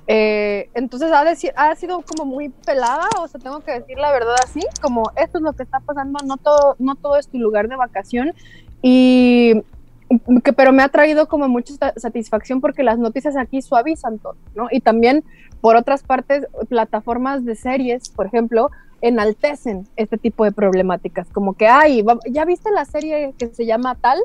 Eh, 0.07 0.69
entonces 0.73 1.11
ha, 1.11 1.21
ha 1.55 1.75
sido 1.75 2.01
como 2.01 2.25
muy 2.25 2.49
pelada, 2.49 3.07
o 3.19 3.27
sea, 3.27 3.39
tengo 3.41 3.59
que 3.59 3.73
decir 3.73 3.97
la 3.97 4.11
verdad 4.11 4.35
así, 4.43 4.61
como 4.81 5.11
esto 5.15 5.39
es 5.39 5.43
lo 5.43 5.53
que 5.53 5.63
está 5.63 5.79
pasando, 5.81 6.19
no 6.25 6.37
todo, 6.37 6.75
no 6.79 6.95
todo 6.95 7.17
es 7.17 7.27
tu 7.27 7.37
lugar 7.37 7.67
de 7.67 7.75
vacación 7.75 8.33
y 8.81 9.63
que, 10.43 10.53
pero 10.53 10.71
me 10.71 10.83
ha 10.83 10.89
traído 10.89 11.27
como 11.27 11.47
mucha 11.49 11.73
satisfacción 11.97 12.61
porque 12.61 12.83
las 12.83 12.97
noticias 12.97 13.35
aquí 13.35 13.61
suavizan 13.61 14.19
todo, 14.19 14.37
¿no? 14.55 14.67
Y 14.71 14.79
también, 14.79 15.23
por 15.59 15.75
otras 15.75 16.03
partes, 16.03 16.47
plataformas 16.69 17.43
de 17.43 17.55
series, 17.55 18.09
por 18.09 18.27
ejemplo, 18.27 18.69
enaltecen 19.01 19.87
este 19.95 20.17
tipo 20.17 20.43
de 20.43 20.51
problemáticas, 20.51 21.27
como 21.31 21.53
que, 21.53 21.67
ay, 21.67 22.03
¿ya 22.29 22.45
viste 22.45 22.71
la 22.71 22.85
serie 22.85 23.33
que 23.37 23.47
se 23.47 23.65
llama 23.65 23.95
tal? 23.95 24.19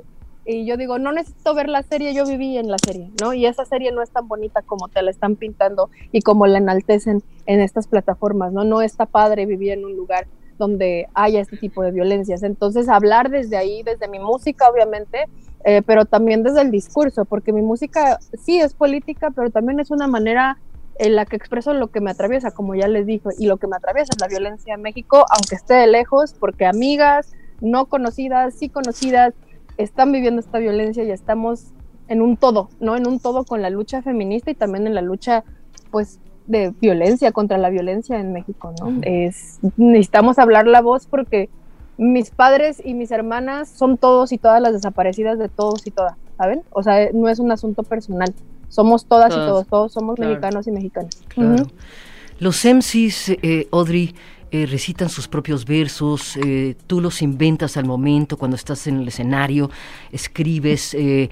Y 0.45 0.67
yo 0.67 0.77
digo, 0.77 0.99
no 0.99 1.13
necesito 1.13 1.55
ver 1.55 1.69
la 1.69 1.83
serie, 1.83 2.15
yo 2.15 2.27
viví 2.27 2.57
en 2.57 2.69
la 2.69 2.79
serie, 2.79 3.11
¿no? 3.21 3.33
Y 3.33 3.47
esa 3.47 3.65
serie 3.65 3.93
no 3.93 4.03
es 4.03 4.11
tan 4.11 4.27
bonita 4.27 4.63
como 4.63 4.89
te 4.89 5.01
la 5.03 5.11
están 5.11 5.37
pintando 5.37 5.89
y 6.11 6.21
como 6.21 6.47
la 6.47 6.59
enaltecen 6.59 7.23
en 7.47 7.61
estas 7.61 7.87
plataformas, 7.87 8.53
¿no? 8.53 8.65
No 8.65 8.83
está 8.83 9.07
padre 9.07 9.47
vivir 9.47 9.73
en 9.73 9.85
un 9.85 9.97
lugar 9.97 10.27
donde 10.59 11.09
haya 11.15 11.41
este 11.41 11.57
tipo 11.57 11.83
de 11.83 11.93
violencias. 11.93 12.43
Entonces, 12.43 12.89
hablar 12.89 13.31
desde 13.31 13.57
ahí, 13.57 13.83
desde 13.83 14.09
mi 14.09 14.19
música, 14.19 14.69
obviamente, 14.69 15.27
eh, 15.65 15.83
pero 15.83 16.07
también 16.07 16.43
desde 16.43 16.63
el 16.63 16.71
discurso, 16.71 17.25
porque 17.25 17.53
mi 17.53 17.63
música 17.63 18.19
sí 18.43 18.61
es 18.61 18.75
política, 18.75 19.31
pero 19.31 19.51
también 19.51 19.79
es 19.79 19.91
una 19.91 20.09
manera 20.09 20.59
en 20.99 21.17
la 21.17 21.25
que 21.25 21.37
expreso 21.37 21.73
lo 21.73 21.89
que 21.89 22.01
me 22.01 22.11
atraviesa, 22.11 22.51
como 22.51 22.75
ya 22.75 22.89
les 22.89 23.07
dije, 23.07 23.29
y 23.39 23.47
lo 23.47 23.57
que 23.57 23.67
me 23.67 23.77
atraviesa 23.77 24.11
es 24.15 24.21
la 24.21 24.29
violencia 24.29 24.75
en 24.75 24.83
México, 24.83 25.25
aunque 25.31 25.55
esté 25.55 25.75
de 25.75 25.87
lejos, 25.87 26.35
porque 26.39 26.67
amigas 26.67 27.33
no 27.61 27.87
conocidas, 27.87 28.55
sí 28.55 28.69
conocidas, 28.69 29.35
están 29.77 30.13
viviendo 30.13 30.41
esta 30.41 30.59
violencia 30.59 31.05
y 31.05 31.11
estamos 31.11 31.73
en 32.09 32.23
un 32.23 32.37
todo, 32.37 32.69
¿no? 32.81 32.97
En 32.97 33.07
un 33.07 33.21
todo 33.21 33.45
con 33.45 33.63
la 33.63 33.71
lucha 33.71 34.03
feminista 34.03 34.51
y 34.51 34.55
también 34.55 34.87
en 34.87 34.95
la 34.95 35.03
lucha, 35.03 35.45
pues, 35.91 36.21
de 36.47 36.75
violencia, 36.81 37.33
contra 37.33 37.57
la 37.59 37.71
violencia 37.71 38.19
en 38.19 38.33
México, 38.33 38.75
¿no? 38.81 39.01
Es, 39.03 39.61
necesitamos 39.77 40.39
hablar 40.39 40.67
la 40.67 40.81
voz 40.81 41.07
porque 41.07 41.49
mis 41.97 42.31
padres 42.31 42.83
y 42.85 42.95
mis 42.95 43.11
hermanas 43.11 43.69
son 43.69 43.97
todos 43.97 44.33
y 44.33 44.39
todas 44.39 44.61
las 44.61 44.73
desaparecidas 44.73 45.39
de 45.39 45.49
todos 45.49 45.87
y 45.87 45.91
todas, 45.91 46.17
¿saben? 46.37 46.63
O 46.71 46.83
sea, 46.83 47.11
no 47.13 47.29
es 47.29 47.39
un 47.39 47.53
asunto 47.53 47.83
personal, 47.83 48.35
somos 48.69 49.07
todas 49.07 49.33
y 49.33 49.37
todos, 49.37 49.67
todos 49.67 49.93
somos 49.93 50.19
mexicanos 50.19 50.67
y 50.67 50.73
mexicanas. 50.73 51.17
Los 52.39 52.65
MCs, 52.65 53.29
eh, 53.43 53.69
Audrey, 53.71 54.15
eh, 54.55 54.67
recitan 54.67 55.09
sus 55.09 55.29
propios 55.29 55.65
versos, 55.65 56.37
eh, 56.37 56.77
tú 56.87 57.01
los 57.01 57.23
inventas 57.23 57.79
al 57.79 57.87
momento 57.87 58.37
cuando 58.37 58.55
estás 58.55 58.87
en 58.87 58.99
el 58.99 59.09
escenario, 59.09 59.71
escribes, 60.13 60.93
eh, 60.93 61.31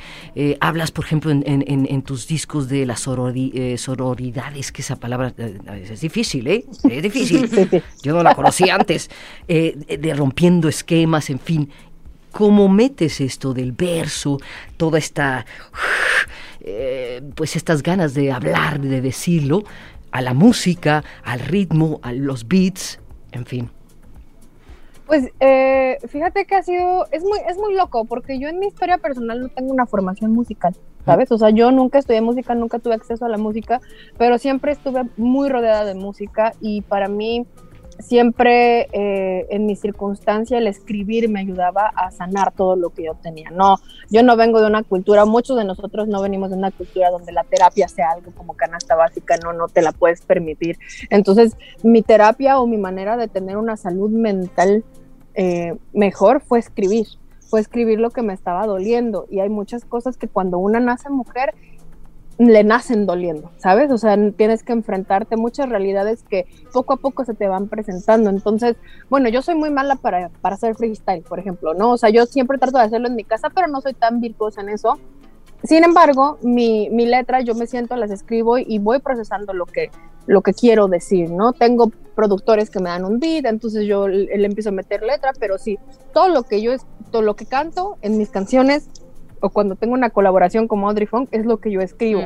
hablas, 0.59 0.91
por 0.91 1.05
ejemplo, 1.05 1.31
en, 1.31 2.03
tus 2.03 2.27
discos 2.27 2.71
de 2.71 2.87
las 2.87 3.01
sororidades, 3.01 4.73
que 4.73 4.81
esa 4.81 4.97
palabra 4.97 5.35
es 5.83 6.01
difícil, 6.01 6.47
¿eh? 6.47 6.65
Es 6.89 7.03
difícil. 7.03 7.83
Yo 8.03 8.15
no 8.15 8.23
la 8.23 8.35
conocía 8.35 8.75
antes. 8.77 9.11
de 9.47 10.15
rompiendo 10.17 10.71
esquemas, 10.71 11.29
en 11.29 11.41
fin. 11.41 11.69
¿Cómo 12.33 12.71
metes 12.71 13.21
esto 13.21 13.53
del 13.53 13.73
verso, 13.73 14.39
toda 14.79 14.99
esta, 14.99 15.45
pues 17.35 17.55
estas 17.55 17.83
ganas 17.83 18.15
de 18.15 18.33
hablar, 18.33 18.81
de 18.81 19.03
decirlo, 19.03 19.65
a 20.11 20.23
la 20.23 20.33
música, 20.33 21.05
al 21.23 21.41
ritmo, 21.41 22.01
a 22.03 22.15
los 22.15 22.49
beats? 22.49 22.99
En 23.33 23.47
fin. 23.47 23.71
Pues 25.07 25.29
eh, 25.41 25.99
fíjate 26.07 26.45
que 26.45 26.55
ha 26.55 26.63
sido, 26.63 27.05
es 27.11 27.25
muy, 27.25 27.39
es 27.49 27.57
muy 27.59 27.75
loco, 27.75 28.05
porque 28.05 28.39
yo 28.39 28.49
en 28.49 28.61
mi 28.61 28.69
historia 28.69 28.99
personal 28.99 29.41
no 29.41 29.49
tengo 29.49 29.73
una 29.73 29.85
formación 29.87 30.33
musical, 30.33 30.77
¿sabes? 31.05 31.33
O 31.33 31.39
sea, 31.39 31.51
yo 31.51 31.73
nunca 31.73 31.99
estudié 31.99 32.21
música, 32.21 32.55
nunca 32.55 32.79
tuve 32.79 32.95
acceso 32.95 33.25
a 33.25 33.29
la 33.29 33.37
música, 33.37 33.81
pero 34.19 34.39
siempre 34.39 34.71
estuve 34.71 35.03
muy 35.17 35.49
rodeada 35.49 35.85
de 35.85 35.95
música 35.95 36.53
y 36.61 36.83
para 36.83 37.09
mí 37.09 37.45
siempre 38.01 38.89
eh, 38.93 39.47
en 39.51 39.67
mi 39.67 39.77
circunstancia 39.77 40.59
el 40.59 40.67
escribir 40.67 41.29
me 41.29 41.41
ayudaba 41.41 41.91
a 41.95 42.11
sanar 42.11 42.53
todo 42.53 42.77
lo 42.77 42.91
que 42.91 43.05
yo 43.05 43.15
tenía. 43.15 43.51
No, 43.51 43.77
yo 44.11 44.23
no 44.23 44.37
vengo 44.37 44.61
de 44.61 44.67
una 44.67 44.83
cultura, 44.83 45.25
muchos 45.25 45.57
de 45.57 45.65
nosotros 45.65 46.09
no 46.09 46.21
venimos 46.23 46.51
de 46.51 46.57
una 46.57 46.71
cultura 46.71 47.11
donde 47.11 47.33
la 47.33 47.45
terapia 47.45 47.89
sea 47.89 48.11
algo 48.11 48.33
como 48.33 48.55
canasta 48.55 48.95
básica, 48.95 49.37
no, 49.37 49.53
no 49.53 49.69
te 49.69 49.83
la 49.83 49.93
puedes 49.93 50.23
permitir. 50.23 50.79
Entonces, 51.11 51.57
mi 51.83 52.03
terapia 52.03 52.61
o 52.61 52.67
mi 52.67 52.79
manera 52.79 53.17
de 53.17 53.29
tener 53.29 53.57
una 53.57 53.77
salud 53.77 54.11
mental 54.11 54.85
eh, 55.35 55.77
mejor 55.93 56.41
fue 56.41 56.59
escribir, 56.59 57.07
fue 57.49 57.61
escribir 57.61 57.99
lo 58.01 58.11
que 58.11 58.23
me 58.23 58.33
estaba 58.33 58.67
doliendo. 58.67 59.27
Y 59.31 59.41
hay 59.41 59.49
muchas 59.49 59.85
cosas 59.85 60.17
que 60.17 60.29
cuando 60.29 60.59
una 60.59 60.81
nace 60.81 61.11
mujer 61.11 61.55
le 62.49 62.65
nacen 62.65 63.05
doliendo, 63.05 63.51
¿sabes? 63.59 63.91
O 63.91 63.99
sea, 63.99 64.17
tienes 64.33 64.63
que 64.63 64.73
enfrentarte 64.73 65.37
muchas 65.37 65.69
realidades 65.69 66.23
que 66.23 66.47
poco 66.73 66.95
a 66.95 66.97
poco 66.97 67.25
se 67.27 67.35
te 67.35 67.47
van 67.47 67.69
presentando. 67.69 68.31
Entonces, 68.31 68.77
bueno, 69.11 69.29
yo 69.29 69.43
soy 69.43 69.57
muy 69.57 69.71
mala 69.71 69.97
para, 69.97 70.31
para 70.41 70.55
hacer 70.55 70.75
freestyle, 70.75 71.23
por 71.23 71.39
ejemplo, 71.39 71.75
¿no? 71.75 71.91
O 71.91 71.99
sea, 71.99 72.09
yo 72.09 72.25
siempre 72.25 72.57
trato 72.57 72.79
de 72.79 72.85
hacerlo 72.85 73.09
en 73.09 73.17
mi 73.17 73.25
casa, 73.25 73.51
pero 73.51 73.67
no 73.69 73.83
soy 73.83 73.93
tan 73.93 74.21
virtuosa 74.21 74.63
en 74.63 74.71
eso. 74.71 74.99
Sin 75.65 75.85
embargo, 75.85 76.39
mi, 76.41 76.89
mi 76.89 77.05
letra, 77.05 77.43
yo 77.43 77.55
me 77.55 77.67
siento, 77.67 77.95
las 77.97 78.11
escribo 78.11 78.57
y 78.57 78.79
voy 78.79 79.01
procesando 79.01 79.53
lo 79.53 79.67
que, 79.67 79.91
lo 80.27 80.41
que 80.41 80.55
quiero 80.55 80.89
decir, 80.89 81.31
¿no? 81.31 81.53
Tengo 81.53 81.93
productores 82.15 82.71
que 82.71 82.81
me 82.81 82.89
dan 82.89 83.05
un 83.05 83.19
beat, 83.19 83.45
entonces 83.45 83.87
yo 83.87 84.09
le, 84.09 84.33
empiezo 84.45 84.71
a 84.71 84.73
meter 84.73 85.03
letra, 85.03 85.33
pero 85.39 85.59
sí, 85.59 85.79
todo 86.15 86.29
lo 86.29 86.45
que 86.45 86.63
yo, 86.63 86.73
todo 87.11 87.21
lo 87.21 87.37
que 87.37 87.45
canto 87.45 87.99
en 88.01 88.17
mis 88.17 88.31
canciones 88.31 88.89
o 89.41 89.51
cuando 89.51 89.77
tengo 89.77 89.95
una 89.95 90.11
colaboración 90.11 90.69
como 90.69 90.89
Audrey 90.89 91.07
Funk, 91.07 91.29
es 91.33 91.45
lo 91.45 91.59
que 91.59 91.71
yo 91.71 91.81
escribo. 91.81 92.23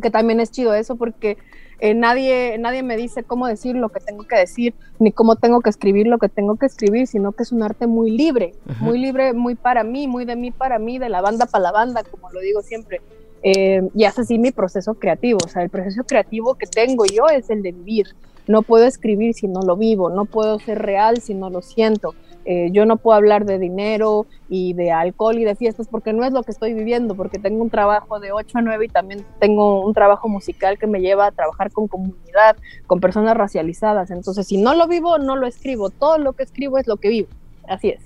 Que 0.00 0.10
también 0.10 0.40
es 0.40 0.50
chido 0.50 0.74
eso 0.74 0.96
porque 0.96 1.36
eh, 1.80 1.94
nadie, 1.94 2.56
nadie 2.58 2.82
me 2.82 2.96
dice 2.96 3.24
cómo 3.24 3.46
decir 3.46 3.76
lo 3.76 3.88
que 3.90 4.00
tengo 4.00 4.24
que 4.24 4.36
decir, 4.36 4.74
ni 4.98 5.12
cómo 5.12 5.36
tengo 5.36 5.60
que 5.60 5.70
escribir 5.70 6.06
lo 6.06 6.18
que 6.18 6.28
tengo 6.28 6.56
que 6.56 6.66
escribir, 6.66 7.06
sino 7.06 7.32
que 7.32 7.42
es 7.42 7.52
un 7.52 7.62
arte 7.62 7.86
muy 7.86 8.10
libre, 8.10 8.54
muy 8.80 8.98
libre, 8.98 9.32
muy 9.32 9.54
para 9.54 9.84
mí, 9.84 10.08
muy 10.08 10.24
de 10.24 10.36
mí 10.36 10.50
para 10.50 10.78
mí, 10.78 10.98
de 10.98 11.08
la 11.08 11.20
banda 11.20 11.46
para 11.46 11.62
la 11.62 11.72
banda, 11.72 12.02
como 12.04 12.30
lo 12.30 12.40
digo 12.40 12.62
siempre. 12.62 13.00
Eh, 13.42 13.82
y 13.94 14.04
es 14.04 14.18
así 14.18 14.38
mi 14.38 14.52
proceso 14.52 14.94
creativo, 14.94 15.38
o 15.44 15.48
sea, 15.48 15.62
el 15.62 15.68
proceso 15.68 16.04
creativo 16.04 16.54
que 16.54 16.66
tengo 16.66 17.04
yo 17.04 17.28
es 17.28 17.50
el 17.50 17.62
de 17.62 17.72
vivir. 17.72 18.06
No 18.46 18.62
puedo 18.62 18.86
escribir 18.86 19.34
si 19.34 19.48
no 19.48 19.60
lo 19.60 19.76
vivo, 19.76 20.10
no 20.10 20.24
puedo 20.24 20.58
ser 20.58 20.80
real 20.80 21.20
si 21.20 21.34
no 21.34 21.50
lo 21.50 21.60
siento. 21.60 22.14
Eh, 22.44 22.70
yo 22.72 22.86
no 22.86 22.96
puedo 22.96 23.16
hablar 23.16 23.44
de 23.44 23.58
dinero 23.58 24.26
y 24.48 24.74
de 24.74 24.92
alcohol 24.92 25.38
y 25.38 25.44
de 25.44 25.54
fiestas 25.54 25.88
porque 25.88 26.12
no 26.12 26.24
es 26.24 26.32
lo 26.32 26.42
que 26.42 26.50
estoy 26.50 26.74
viviendo, 26.74 27.14
porque 27.14 27.38
tengo 27.38 27.62
un 27.62 27.70
trabajo 27.70 28.20
de 28.20 28.32
8 28.32 28.58
a 28.58 28.62
9 28.62 28.84
y 28.84 28.88
también 28.88 29.24
tengo 29.40 29.84
un 29.84 29.94
trabajo 29.94 30.28
musical 30.28 30.78
que 30.78 30.86
me 30.86 31.00
lleva 31.00 31.26
a 31.26 31.30
trabajar 31.32 31.70
con 31.72 31.88
comunidad, 31.88 32.56
con 32.86 33.00
personas 33.00 33.36
racializadas. 33.36 34.10
Entonces, 34.10 34.46
si 34.46 34.58
no 34.58 34.74
lo 34.74 34.86
vivo, 34.86 35.18
no 35.18 35.36
lo 35.36 35.46
escribo. 35.46 35.90
Todo 35.90 36.18
lo 36.18 36.32
que 36.34 36.42
escribo 36.42 36.78
es 36.78 36.86
lo 36.86 36.96
que 36.96 37.08
vivo. 37.08 37.28
Así 37.68 37.90
es. 37.90 38.00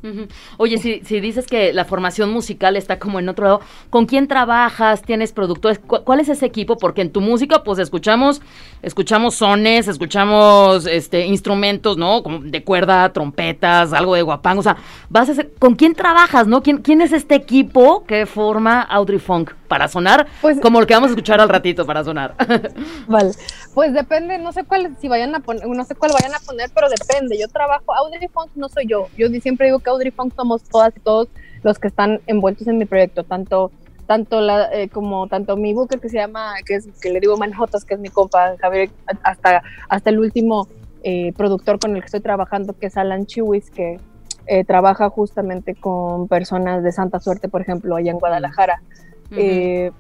Oye, 0.57 0.79
si, 0.79 1.01
si 1.05 1.21
dices 1.21 1.47
que 1.47 1.73
la 1.73 1.85
formación 1.85 2.31
musical 2.31 2.77
está 2.77 2.99
como 2.99 3.19
en 3.19 3.29
otro 3.29 3.45
lado, 3.45 3.61
¿con 3.91 4.07
quién 4.07 4.29
trabajas? 4.29 5.03
¿Tienes 5.03 5.33
productores? 5.33 5.79
¿Cuál 5.79 6.21
es 6.21 6.29
ese 6.29 6.47
equipo? 6.47 6.77
Porque 6.77 7.03
en 7.03 7.11
tu 7.11 7.21
música, 7.21 7.63
pues 7.65 7.79
escuchamos, 7.79 8.41
escuchamos 8.83 9.35
sones, 9.35 9.89
escuchamos 9.89 10.87
este 10.87 11.27
instrumentos, 11.27 11.97
¿no? 11.97 12.23
Como 12.23 12.41
de 12.41 12.63
cuerda, 12.63 13.13
trompetas, 13.13 13.93
algo 13.93 14.15
de 14.15 14.23
guapán. 14.23 14.59
O 14.59 14.63
sea, 14.63 14.77
vas 15.09 15.29
a 15.31 15.45
¿con 15.59 15.75
quién 15.75 15.95
trabajas, 15.95 16.47
no? 16.47 16.63
¿Quién, 16.63 16.79
quién 16.79 17.01
es 17.01 17.13
este 17.13 17.35
equipo 17.35 18.05
que 18.05 18.27
forma 18.27 18.83
Audrey 18.83 19.19
Funk? 19.19 19.53
para 19.69 19.87
sonar, 19.87 20.27
pues, 20.41 20.59
como 20.61 20.81
lo 20.81 20.87
que 20.87 20.95
vamos 20.95 21.09
a 21.09 21.11
escuchar 21.11 21.41
al 21.41 21.49
ratito 21.49 21.87
para 21.87 22.03
sonar. 22.03 22.35
vale, 23.07 23.33
pues 23.75 23.93
depende, 23.93 24.39
no 24.39 24.51
sé 24.51 24.65
cuál, 24.65 24.97
si 25.01 25.09
vayan 25.09 25.35
a 25.35 25.41
poner, 25.41 25.69
no 25.69 25.85
sé 25.85 25.95
cuál 25.95 26.13
vayan 26.13 26.35
a 26.35 26.41
poner, 26.41 26.71
pero 26.75 26.89
depende. 26.89 27.39
Yo 27.39 27.49
trabajo, 27.49 27.95
Audrey 27.95 28.29
Funk 28.29 28.51
no 28.55 28.69
soy 28.69 28.87
yo. 28.87 29.09
Yo 29.17 29.29
siempre 29.49 29.69
digo 29.69 29.79
que 29.79 29.89
Audrey 29.89 30.11
Funk 30.11 30.35
somos 30.37 30.63
todas 30.63 30.95
y 30.95 31.01
todos 31.01 31.29
los 31.63 31.79
que 31.79 31.89
están 31.89 32.21
envueltos 32.27 32.69
en 32.69 32.77
mi 32.77 32.85
proyecto, 32.85 33.25
tanto 33.25 33.71
tanto 34.07 34.41
la, 34.41 34.71
eh, 34.73 34.89
como 34.89 35.27
tanto 35.27 35.57
mi 35.57 35.73
booker 35.75 36.01
que 36.01 36.09
se 36.09 36.17
llama, 36.17 36.55
que 36.67 36.77
es 36.77 36.89
que 37.01 37.11
le 37.11 37.21
digo 37.21 37.37
Manjotas, 37.37 37.85
que 37.85 37.95
es 37.95 38.01
mi 38.01 38.09
compa 38.09 38.57
Javier, 38.59 38.91
hasta, 39.23 39.63
hasta 39.89 40.11
el 40.11 40.19
último 40.19 40.67
eh, 41.03 41.33
productor 41.35 41.79
con 41.79 41.95
el 41.95 42.01
que 42.01 42.07
estoy 42.07 42.21
trabajando, 42.21 42.75
que 42.75 42.87
es 42.87 42.97
Alan 42.97 43.25
Chiwis, 43.27 43.71
que 43.71 43.99
eh, 44.47 44.65
trabaja 44.65 45.09
justamente 45.11 45.75
con 45.75 46.29
personas 46.29 46.83
de 46.83 46.93
Santa 46.93 47.21
Suerte, 47.21 47.49
por 47.49 47.61
ejemplo, 47.61 47.97
allá 47.97 48.11
en 48.11 48.19
Guadalajara. 48.19 48.83
Eh, 49.31 49.93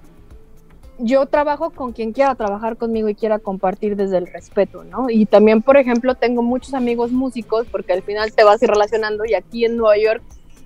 yo 0.98 1.26
trabajo 1.26 1.70
con 1.70 1.92
quien 1.92 2.12
quiera 2.12 2.34
trabajar 2.34 2.76
conmigo 2.76 3.08
y 3.08 3.14
quiera 3.14 3.38
compartir 3.38 3.96
desde 3.96 4.18
el 4.18 4.26
respeto, 4.26 4.84
¿no? 4.84 5.08
Y 5.08 5.26
también, 5.26 5.62
por 5.62 5.76
ejemplo, 5.76 6.14
tengo 6.14 6.42
muchos 6.42 6.74
amigos 6.74 7.12
músicos, 7.12 7.66
porque 7.70 7.92
al 7.92 8.02
final 8.02 8.32
te 8.32 8.44
vas 8.44 8.62
ir 8.62 8.70
relacionando 8.70 9.24
y 9.24 9.34
aquí 9.34 9.64
en 9.64 9.76
Nueva 9.76 9.96
York 9.96 10.22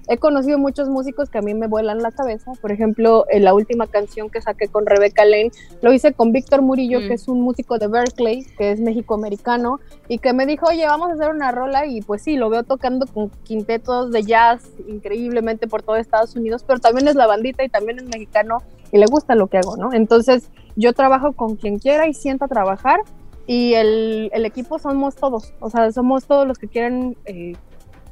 he 0.09 0.18
conocido 0.18 0.59
muchos 0.59 0.88
músicos 0.88 1.31
que 1.31 1.38
a 1.38 1.42
mí 1.42 1.55
me 1.55 1.68
vuelan 1.68 1.99
la 2.03 2.11
cabeza. 2.11 2.53
Por 2.61 2.73
ejemplo, 2.73 3.25
en 3.31 3.45
la 3.45 3.55
última 3.55 3.87
canción 3.87 4.31
que 4.31 4.40
saqué 4.40 4.68
con 4.68 4.87
Rebecca 4.87 5.25
Lane, 5.25 5.53
lo 5.81 5.92
hice 5.92 6.12
con 6.12 6.33
Víctor 6.33 6.62
Murillo, 6.62 7.01
que 7.01 7.11
mm. 7.11 7.12
es 7.12 7.29
un 7.29 7.40
músico 7.40 7.79
de 7.79 7.87
Berkeley, 7.87 8.45
que 8.59 8.73
es 8.73 8.81
mexicoamericano, 8.81 9.81
y 10.09 10.18
que 10.18 10.33
me 10.33 10.47
dijo, 10.47 10.66
oye, 10.66 10.87
vamos 10.87 11.11
a 11.11 11.14
hacer 11.14 11.31
una 11.31 11.53
rola. 11.53 11.87
Y 11.87 12.03
pues 12.03 12.23
sí, 12.23 12.37
lo 12.37 12.51
veo 12.51 12.64
tocando 12.64 13.07
con 13.07 13.31
quintetos 13.45 14.11
de 14.11 14.23
jazz 14.25 14.68
increíblemente 14.88 15.68
por 15.68 15.83
todo 15.83 15.97
Estados 15.97 16.35
Unidos, 16.35 16.64
pero 16.66 16.81
también 16.81 17.09
es 17.09 17.14
la 17.14 17.27
bandita 17.27 17.64
y 17.64 17.68
también 17.68 17.99
es 17.99 18.05
mexicano 18.05 18.62
y 18.92 18.98
le 18.98 19.07
gusta 19.07 19.35
lo 19.35 19.48
que 19.48 19.59
hago, 19.59 19.76
¿no? 19.76 19.92
Entonces, 19.92 20.50
yo 20.76 20.92
trabajo 20.92 21.33
con 21.33 21.57
quien 21.57 21.78
quiera 21.78 22.07
y 22.07 22.14
siento 22.14 22.46
trabajar. 22.46 23.00
Y 23.44 23.74
el, 23.74 24.31
el 24.33 24.46
equipo 24.46 24.78
somos 24.78 25.16
todos, 25.16 25.52
o 25.59 25.68
sea, 25.68 25.90
somos 25.90 26.26
todos 26.26 26.46
los 26.46 26.59
que 26.59 26.68
quieren 26.68 27.16
eh, 27.24 27.55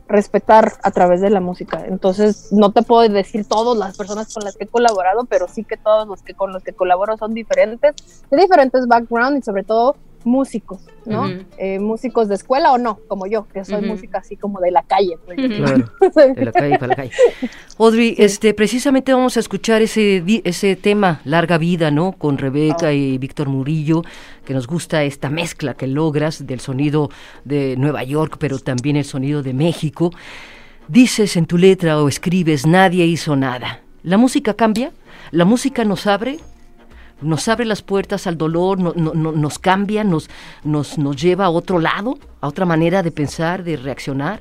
respetar 0.09 0.73
a 0.83 0.91
través 0.91 1.21
de 1.21 1.31
la 1.31 1.41
música. 1.41 1.85
Entonces, 1.87 2.53
no 2.53 2.73
te 2.73 2.83
puedo 2.83 3.09
decir 3.09 3.47
todas 3.47 3.79
las 3.79 3.97
personas 3.97 4.35
con 4.35 4.43
las 4.43 4.57
que 4.57 4.65
he 4.65 4.67
colaborado, 4.67 5.27
pero 5.27 5.47
sí 5.47 5.63
que 5.63 5.77
todos 5.77 6.09
los 6.09 6.23
que 6.23 6.35
con 6.35 6.53
los 6.53 6.65
que 6.65 6.73
colaboro 6.73 7.17
son 7.17 7.33
diferentes, 7.33 7.95
de 8.29 8.37
diferentes 8.37 8.89
backgrounds 8.89 9.39
y 9.39 9.43
sobre 9.43 9.63
todo 9.63 9.95
músicos, 10.25 10.81
¿no? 11.07 11.29
Eh, 11.59 11.79
músicos 11.79 12.29
de 12.29 12.35
escuela 12.35 12.73
o 12.73 12.79
no, 12.79 12.99
como 13.09 13.27
yo, 13.27 13.47
que 13.53 13.65
soy 13.65 13.83
música 13.83 14.19
así 14.19 14.37
como 14.37 14.61
de 14.61 14.71
la 14.71 14.83
calle. 14.83 15.19
Pues. 15.25 15.37
Claro, 15.37 15.91
de 16.35 16.45
la 16.45 16.53
calle 16.53 16.79
para 16.79 16.89
la 16.89 16.97
calle. 16.97 17.13
Audrey, 17.79 18.15
este, 18.19 18.55
precisamente 18.55 19.13
vamos 19.13 19.37
a 19.37 19.41
escuchar 19.41 19.83
ese, 19.83 20.23
ese 20.45 20.77
tema, 20.77 21.21
Larga 21.25 21.59
Vida, 21.59 21.91
¿no? 21.91 22.13
Con 22.13 22.39
Rebeca 22.39 22.89
ah. 22.89 22.93
y 22.93 23.19
Víctor 23.19 23.49
Murillo, 23.49 24.03
que 24.45 24.55
nos 24.55 24.67
gusta 24.67 25.03
esta 25.05 25.31
mezcla 25.31 25.75
que 25.75 25.87
logras 25.87 26.47
del 26.47 26.61
sonido 26.61 27.11
de 27.45 27.77
Nueva 27.77 28.05
York, 28.05 28.37
pero 28.39 28.59
también 28.59 28.97
el 28.97 29.05
sonido 29.05 29.43
de 29.43 29.55
México. 29.55 30.11
Dices 30.89 31.37
en 31.37 31.47
tu 31.47 31.57
letra 31.57 32.03
o 32.03 32.09
escribes, 32.09 32.67
nadie 32.67 33.07
hizo 33.07 33.37
nada. 33.37 33.81
¿La 34.03 34.17
música 34.17 34.55
cambia? 34.55 34.93
¿La 35.31 35.45
música 35.45 35.85
nos 35.85 36.07
abre? 36.07 36.39
Nos 37.23 37.49
abre 37.49 37.65
las 37.65 37.83
puertas 37.83 38.27
al 38.27 38.37
dolor, 38.39 38.79
nos 38.79 39.59
cambia, 39.59 40.05
nos, 40.05 40.31
nos, 40.65 40.99
nos 40.99 41.17
lleva 41.17 41.47
a 41.47 41.51
otro 41.51 41.79
lado, 41.79 42.19
a 42.41 42.49
otra 42.49 42.67
manera 42.67 43.03
de 43.03 43.11
pensar, 43.11 43.63
de 43.63 43.77
reaccionar? 43.77 44.41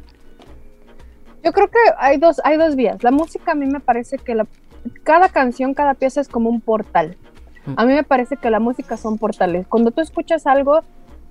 Yo 1.44 1.52
creo 1.52 1.68
que 1.70 1.80
hay 1.98 2.18
dos, 2.18 2.42
hay 2.44 2.58
dos 2.58 2.76
vías. 2.76 3.04
La 3.04 3.12
música 3.12 3.54
a 3.54 3.56
mí 3.56 3.65
me 3.65 3.80
parece 3.80 4.18
que 4.18 4.36
la, 4.36 4.46
cada 5.04 5.30
canción, 5.30 5.74
cada 5.74 5.94
pieza 5.94 6.22
es 6.22 6.28
como 6.28 6.50
un 6.50 6.62
portal. 6.62 7.18
A 7.76 7.86
mí 7.86 7.94
me 7.94 8.04
parece 8.04 8.36
que 8.38 8.50
la 8.50 8.60
música 8.60 8.98
son 8.98 9.18
portales. 9.18 9.68
Cuando 9.68 9.92
tú 9.92 10.02
escuchas 10.02 10.48
algo, 10.48 10.82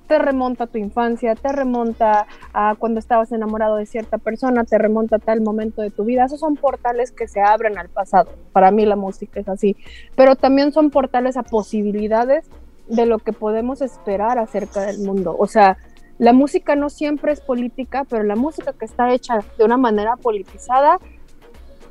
te 0.09 0.19
remonta 0.19 0.65
a 0.65 0.67
tu 0.67 0.79
infancia, 0.79 1.35
te 1.35 1.53
remonta 1.53 2.27
a 2.53 2.75
cuando 2.77 2.99
estabas 2.99 3.31
enamorado 3.31 3.77
de 3.77 3.87
cierta 3.87 4.19
persona, 4.19 4.65
te 4.65 4.79
remonta 4.79 5.17
a 5.17 5.19
tal 5.19 5.43
momento 5.43 5.83
de 5.83 5.91
tu 5.91 6.05
vida. 6.05 6.25
Esos 6.25 6.41
son 6.41 6.57
portales 6.57 7.13
que 7.13 7.29
se 7.29 7.41
abren 7.41 7.79
al 7.79 7.91
pasado. 7.91 8.31
Para 8.53 8.71
mí 8.71 8.87
la 8.87 8.97
música 8.97 9.39
es 9.39 9.49
así. 9.49 9.77
Pero 10.17 10.35
también 10.35 10.73
son 10.73 10.91
portales 10.91 11.37
a 11.37 11.43
posibilidades 11.43 12.47
de 12.89 13.05
lo 13.05 13.19
que 13.19 13.35
podemos 13.35 13.83
esperar 13.83 14.39
acerca 14.39 14.81
del 14.81 15.01
mundo. 15.01 15.37
O 15.39 15.47
sea, 15.47 15.77
la 16.17 16.33
música 16.33 16.75
no 16.75 16.89
siempre 16.89 17.33
es 17.33 17.41
política, 17.41 18.05
pero 18.09 18.25
la 18.25 18.35
música 18.35 18.73
que 18.73 18.87
está 18.87 19.13
hecha 19.13 19.41
de 19.59 19.65
una 19.65 19.77
manera 19.77 20.17
politizada, 20.17 20.99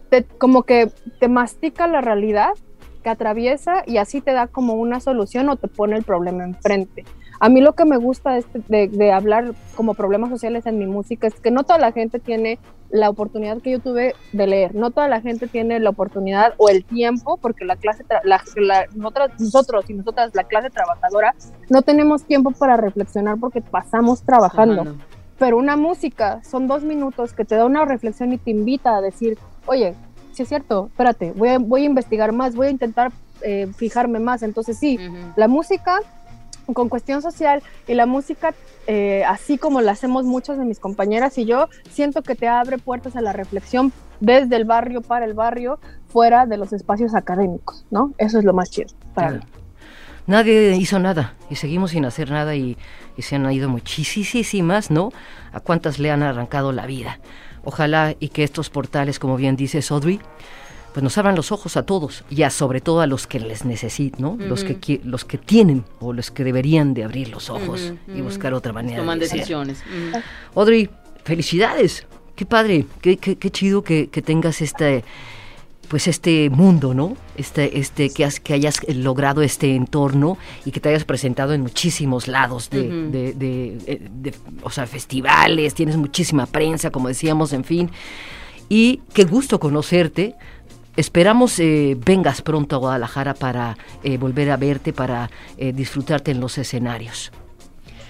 te, 0.09 0.23
como 0.23 0.63
que 0.63 0.91
te 1.19 1.27
mastica 1.27 1.87
la 1.87 2.01
realidad, 2.01 2.49
que 3.03 3.09
atraviesa 3.09 3.83
y 3.85 3.97
así 3.97 4.21
te 4.21 4.33
da 4.33 4.47
como 4.47 4.73
una 4.73 4.99
solución 4.99 5.47
o 5.49 5.55
te 5.55 5.67
pone 5.67 5.95
el 5.95 6.03
problema 6.03 6.43
enfrente. 6.43 7.05
A 7.39 7.49
mí 7.49 7.61
lo 7.61 7.73
que 7.73 7.85
me 7.85 7.97
gusta 7.97 8.39
de, 8.67 8.87
de, 8.87 9.11
hablar 9.11 9.53
como 9.75 9.93
problemas 9.93 10.29
sociales 10.29 10.65
en 10.65 10.77
mi 10.79 10.85
música 10.85 11.27
es 11.27 11.35
que 11.39 11.51
no 11.51 11.63
toda 11.63 11.79
la 11.79 11.91
gente 11.91 12.19
tiene 12.19 12.59
la 12.89 13.09
oportunidad 13.09 13.61
que 13.61 13.71
yo 13.71 13.79
tuve 13.79 14.15
de 14.31 14.47
leer, 14.47 14.73
no 14.73 14.91
toda 14.91 15.07
la 15.07 15.21
gente 15.21 15.47
tiene 15.47 15.79
la 15.79 15.89
oportunidad 15.89 16.53
o 16.57 16.69
el 16.69 16.85
tiempo, 16.85 17.37
porque 17.37 17.65
la 17.65 17.75
clase, 17.75 18.03
la, 18.23 18.85
nosotros, 18.95 19.89
y 19.89 19.93
nosotras, 19.93 20.31
la 20.33 20.45
clase 20.45 20.69
trabajadora, 20.69 21.35
no 21.69 21.81
tenemos 21.81 22.23
tiempo 22.23 22.51
para 22.51 22.77
reflexionar 22.77 23.37
porque 23.39 23.61
pasamos 23.61 24.21
trabajando. 24.21 24.95
Pero 25.37 25.57
una 25.57 25.75
música 25.75 26.41
son 26.43 26.67
dos 26.67 26.83
minutos 26.83 27.33
que 27.33 27.45
te 27.45 27.55
da 27.55 27.65
una 27.65 27.85
reflexión 27.85 28.33
y 28.33 28.37
te 28.37 28.51
invita 28.51 28.95
a 28.95 29.01
decir, 29.01 29.37
oye, 29.67 29.93
si 30.31 30.43
es 30.43 30.49
cierto, 30.49 30.87
espérate, 30.87 31.33
voy 31.33 31.49
a, 31.49 31.59
voy 31.59 31.83
a 31.83 31.85
investigar 31.85 32.31
más, 32.31 32.55
voy 32.55 32.67
a 32.67 32.69
intentar 32.71 33.11
eh, 33.41 33.67
fijarme 33.75 34.19
más. 34.19 34.41
Entonces 34.43 34.77
sí, 34.77 34.97
la 35.35 35.47
música 35.47 35.99
con 36.73 36.89
cuestión 36.89 37.21
social 37.21 37.61
y 37.87 37.93
la 37.93 38.05
música, 38.05 38.53
eh, 38.87 39.23
así 39.27 39.57
como 39.57 39.81
la 39.81 39.91
hacemos 39.91 40.25
muchas 40.25 40.57
de 40.57 40.65
mis 40.65 40.79
compañeras 40.79 41.37
y 41.37 41.45
yo, 41.45 41.69
siento 41.89 42.21
que 42.21 42.35
te 42.35 42.47
abre 42.47 42.77
puertas 42.77 43.15
a 43.15 43.21
la 43.21 43.33
reflexión 43.33 43.91
desde 44.19 44.55
el 44.55 44.65
barrio 44.65 45.01
para 45.01 45.25
el 45.25 45.33
barrio, 45.33 45.79
fuera 46.07 46.45
de 46.45 46.57
los 46.57 46.73
espacios 46.73 47.13
académicos, 47.15 47.85
¿no? 47.91 48.13
Eso 48.17 48.39
es 48.39 48.45
lo 48.45 48.53
más 48.53 48.69
chido 48.71 48.89
para 49.13 49.31
mí. 49.31 49.39
Nadie 50.25 50.75
hizo 50.75 50.99
nada 50.99 51.35
y 51.49 51.55
seguimos 51.55 51.91
sin 51.91 52.03
hacer 52.03 52.31
nada 52.31 52.55
y, 52.55 52.77
y 53.15 53.21
se 53.21 53.35
han 53.35 53.49
ido 53.51 53.69
muchísimas, 53.69 54.91
¿no? 54.91 55.11
¿A 55.53 55.59
cuántas 55.61 55.99
le 55.99 56.11
han 56.11 56.21
arrancado 56.21 56.73
la 56.73 56.85
vida? 56.85 57.19
Ojalá 57.63 58.15
y 58.19 58.29
que 58.29 58.43
estos 58.43 58.69
portales, 58.69 59.19
como 59.19 59.37
bien 59.37 59.55
dice 59.55 59.81
Audrey, 59.89 60.19
pues 60.93 61.03
nos 61.03 61.17
abran 61.17 61.35
los 61.35 61.51
ojos 61.51 61.77
a 61.77 61.83
todos 61.83 62.23
y 62.29 62.43
a 62.43 62.49
sobre 62.49 62.81
todo 62.81 63.01
a 63.01 63.07
los 63.07 63.27
que 63.27 63.39
les 63.39 63.65
necesitan, 63.65 64.21
¿no? 64.21 64.37
los, 64.39 64.63
que, 64.63 65.01
los 65.03 65.25
que 65.25 65.37
tienen 65.37 65.85
o 65.99 66.13
los 66.13 66.31
que 66.31 66.43
deberían 66.43 66.93
de 66.93 67.03
abrir 67.03 67.29
los 67.29 67.49
ojos 67.49 67.93
y 68.07 68.21
buscar 68.21 68.53
otra 68.53 68.73
manera. 68.73 68.99
Toman 68.99 69.19
decisiones. 69.19 69.83
Audrey, 70.55 70.89
felicidades. 71.23 72.05
Qué 72.35 72.45
padre, 72.45 72.85
qué, 73.01 73.17
qué, 73.17 73.35
qué 73.35 73.49
chido 73.49 73.83
que, 73.83 74.09
que, 74.09 74.21
tengas 74.21 74.61
este 74.61 75.03
pues 75.87 76.07
este 76.07 76.49
mundo, 76.49 76.93
¿no? 76.93 77.15
Este, 77.37 77.79
este, 77.79 78.09
que, 78.09 78.25
has, 78.25 78.39
que 78.39 78.53
hayas 78.53 78.79
logrado 78.89 79.41
este 79.41 79.75
entorno 79.75 80.37
y 80.65 80.71
que 80.71 80.79
te 80.79 80.89
hayas 80.89 81.05
presentado 81.05 81.53
en 81.53 81.61
muchísimos 81.61 82.27
lados 82.27 82.69
de, 82.69 82.89
de, 82.89 83.33
de, 83.33 84.01
de, 84.11 84.33
o 84.63 84.69
sea, 84.69 84.85
festivales, 84.85 85.73
tienes 85.73 85.95
muchísima 85.95 86.45
prensa, 86.45 86.91
como 86.91 87.07
decíamos, 87.07 87.53
en 87.53 87.63
fin. 87.63 87.89
Y 88.69 89.01
qué 89.13 89.23
gusto 89.23 89.59
conocerte, 89.59 90.35
Esperamos 90.97 91.59
eh, 91.59 91.95
vengas 91.95 92.41
pronto 92.41 92.75
a 92.75 92.79
Guadalajara 92.79 93.35
para 93.35 93.77
eh, 94.03 94.17
volver 94.17 94.49
a 94.49 94.57
verte, 94.57 94.93
para 94.93 95.29
eh, 95.55 95.71
disfrutarte 95.71 96.31
en 96.31 96.39
los 96.39 96.57
escenarios. 96.57 97.31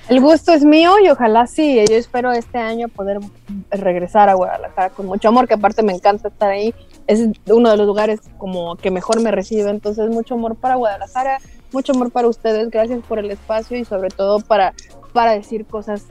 El 0.08 0.21
gusto 0.21 0.54
es 0.54 0.63
mío 0.63 0.93
y 1.04 1.10
ojalá 1.10 1.47
sí. 1.47 1.84
Yo 1.89 1.97
espero 1.97 2.32
este 2.32 2.60
año 2.60 2.88
poder 2.88 3.19
regresar 3.71 4.30
a 4.30 4.36
Guadalajara 4.36 4.89
con 4.91 5.06
mucho 5.06 5.28
amor, 5.28 5.50
que 5.50 5.56
aparte 5.56 5.84
me 5.84 5.91
encanta 5.91 6.30
estar 6.30 6.50
ahí. 6.50 6.73
Es 7.08 7.28
uno 7.47 7.71
de 7.71 7.76
los 7.76 7.86
lugares 7.86 8.21
como 8.38 8.78
que 8.78 8.89
mejor 8.89 9.21
me 9.21 9.32
recibe. 9.32 9.69
Entonces, 9.69 10.10
mucho 10.10 10.36
amor 10.36 10.56
para 10.56 10.76
Guadalajara, 10.76 11.39
mucho 11.73 11.91
amor 11.91 12.10
para 12.12 12.30
ustedes. 12.30 12.71
Gracias 12.71 13.02
por 13.06 13.19
el 13.19 13.30
espacio 13.32 13.78
y 13.78 13.84
sobre 13.84 14.12
todo 14.12 14.39
para, 14.39 14.73
para 15.12 15.34
decir 15.34 15.65
cosas 15.65 16.06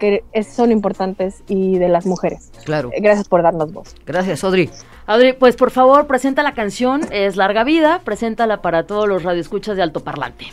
que 0.00 0.24
son 0.42 0.72
importantes 0.72 1.44
y 1.46 1.78
de 1.78 1.88
las 1.88 2.04
mujeres. 2.04 2.50
Claro. 2.64 2.90
Gracias 3.00 3.28
por 3.28 3.42
darnos 3.44 3.72
voz. 3.72 3.94
Gracias, 4.04 4.42
Audrey. 4.42 4.68
Audrey, 5.06 5.34
pues 5.34 5.54
por 5.54 5.70
favor, 5.70 6.08
presenta 6.08 6.42
la 6.42 6.52
canción, 6.52 7.02
es 7.12 7.36
Larga 7.36 7.62
Vida, 7.62 8.00
preséntala 8.04 8.60
para 8.60 8.86
todos 8.86 9.08
los 9.08 9.22
radioescuchas 9.22 9.76
de 9.76 9.82
Alto 9.82 10.00
Parlante. 10.00 10.46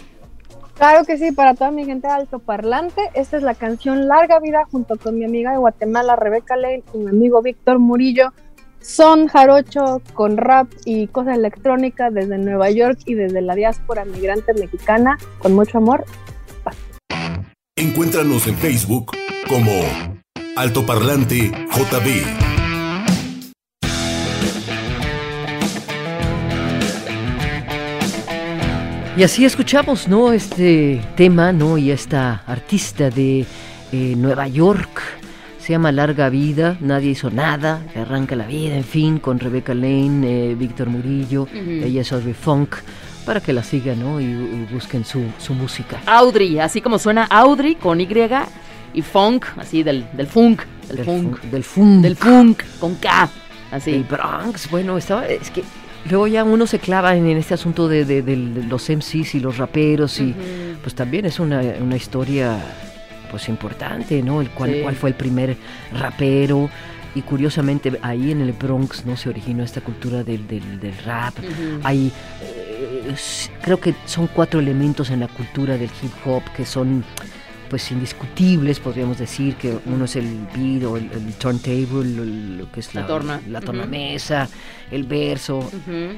Claro 0.75 1.05
que 1.05 1.17
sí, 1.17 1.31
para 1.31 1.55
toda 1.55 1.71
mi 1.71 1.85
gente 1.85 2.07
de 2.07 2.13
Alto 2.13 2.37
Parlante, 2.37 3.01
esta 3.15 3.37
es 3.37 3.43
la 3.43 3.55
canción 3.55 4.07
Larga 4.07 4.39
Vida 4.39 4.65
junto 4.71 4.97
con 4.97 5.17
mi 5.17 5.25
amiga 5.25 5.51
de 5.51 5.57
Guatemala, 5.57 6.15
Rebeca 6.15 6.55
Lane, 6.55 6.83
y 6.93 6.97
mi 6.99 7.09
amigo 7.09 7.41
Víctor 7.41 7.79
Murillo. 7.79 8.31
Son 8.79 9.27
jarocho 9.27 10.01
con 10.13 10.37
rap 10.37 10.67
y 10.85 11.07
cosa 11.07 11.33
electrónica 11.33 12.11
desde 12.11 12.37
Nueva 12.37 12.69
York 12.69 12.99
y 13.05 13.15
desde 13.15 13.41
la 13.41 13.55
diáspora 13.55 14.05
migrante 14.05 14.53
mexicana, 14.53 15.17
con 15.39 15.53
mucho 15.53 15.79
amor. 15.79 16.03
Encuéntranos 17.75 18.45
en 18.45 18.55
Facebook 18.55 19.11
como 19.47 19.71
Altoparlante 20.55 21.49
JB. 21.71 22.42
Y 29.15 29.21
así 29.21 29.45
escuchamos, 29.45 30.07
¿no? 30.07 30.33
Este 30.33 30.99
tema, 31.15 31.51
¿no? 31.51 31.77
Y 31.77 31.91
esta 31.91 32.41
artista 32.47 33.11
de 33.11 33.45
eh, 33.91 34.15
Nueva 34.17 34.47
York, 34.47 35.03
se 35.59 35.73
llama 35.73 35.91
Larga 35.91 36.29
Vida, 36.29 36.77
Nadie 36.81 37.11
hizo 37.11 37.29
nada, 37.29 37.83
arranca 37.95 38.35
la 38.35 38.47
vida, 38.47 38.75
en 38.75 38.83
fin, 38.83 39.19
con 39.19 39.39
Rebecca 39.39 39.75
Lane, 39.75 40.23
eh, 40.23 40.55
Víctor 40.55 40.89
Murillo, 40.89 41.47
ella 41.53 42.01
es 42.01 42.11
Audrey 42.11 42.33
Funk, 42.33 42.77
para 43.23 43.39
que 43.39 43.53
la 43.53 43.61
sigan, 43.61 43.99
¿no? 43.99 44.19
Y, 44.19 44.23
y 44.23 44.67
busquen 44.73 45.05
su, 45.05 45.23
su, 45.37 45.53
música. 45.53 46.01
Audrey, 46.07 46.57
así 46.57 46.81
como 46.81 46.97
suena 46.97 47.25
Audrey 47.25 47.75
con 47.75 48.01
Y 48.01 48.09
y 48.95 49.01
funk, 49.03 49.45
así 49.57 49.83
del, 49.83 50.07
del 50.13 50.25
funk, 50.25 50.63
del, 50.87 50.97
del 50.97 51.05
funk, 51.05 51.41
del 51.43 51.63
funk, 51.63 52.01
del 52.01 52.15
funk, 52.15 52.63
con 52.79 52.95
K, 52.95 53.29
así. 53.71 53.91
El 53.91 54.05
Bronx, 54.05 54.71
bueno, 54.71 54.97
estaba, 54.97 55.27
es 55.27 55.51
que 55.51 55.63
luego 56.09 56.27
ya 56.27 56.43
uno 56.43 56.67
se 56.67 56.79
clava 56.79 57.15
en, 57.15 57.27
en 57.27 57.37
este 57.37 57.53
asunto 57.53 57.87
de, 57.87 58.05
de, 58.05 58.21
de, 58.21 58.35
los 58.35 58.89
MCs 58.89 59.35
y 59.35 59.39
los 59.39 59.57
raperos 59.57 60.19
y 60.19 60.31
uh 60.31 60.35
-huh. 60.35 60.77
pues 60.81 60.95
también 60.95 61.25
es 61.25 61.39
una, 61.39 61.61
una, 61.81 61.95
historia 61.95 62.59
pues 63.31 63.49
importante, 63.49 64.21
¿no? 64.21 64.41
El 64.41 64.49
cual, 64.49 64.73
sí. 64.73 64.79
cuál 64.83 64.95
fue 64.95 65.09
el 65.09 65.15
primer 65.15 65.57
rapero 65.93 66.69
y 67.15 67.21
curiosamente 67.21 67.99
ahí 68.01 68.31
en 68.31 68.41
el 68.41 68.53
Bronx 68.53 69.05
no 69.05 69.15
se 69.17 69.29
originó 69.29 69.63
esta 69.63 69.81
cultura 69.81 70.23
del, 70.23 70.47
del, 70.47 70.79
del 70.79 70.97
rap. 71.05 71.33
Uh 71.39 71.43
-huh. 71.43 71.79
Hay 71.83 72.11
eh, 72.41 73.15
creo 73.61 73.79
que 73.79 73.93
son 74.05 74.27
cuatro 74.27 74.59
elementos 74.59 75.09
en 75.09 75.19
la 75.19 75.27
cultura 75.27 75.77
del 75.77 75.89
hip 76.01 76.13
hop 76.25 76.43
que 76.55 76.65
son 76.65 77.03
pues 77.73 77.91
indiscutibles, 77.91 78.79
podríamos 78.79 79.17
decir 79.17 79.55
que 79.55 79.75
uno 79.87 80.05
es 80.05 80.15
el 80.15 80.45
beat 80.55 80.83
o 80.83 80.95
el, 80.95 81.09
el 81.11 81.33
turntable, 81.33 82.05
lo 82.55 82.71
que 82.71 82.81
es 82.81 82.93
la, 82.93 83.01
la, 83.01 83.07
torna. 83.07 83.41
la 83.49 83.61
tornamesa, 83.61 84.43
uh 84.43 84.45
-huh. 84.45 84.95
el 84.95 85.03
verso. 85.05 85.57
Uh 85.57 85.71
-huh. 85.89 86.11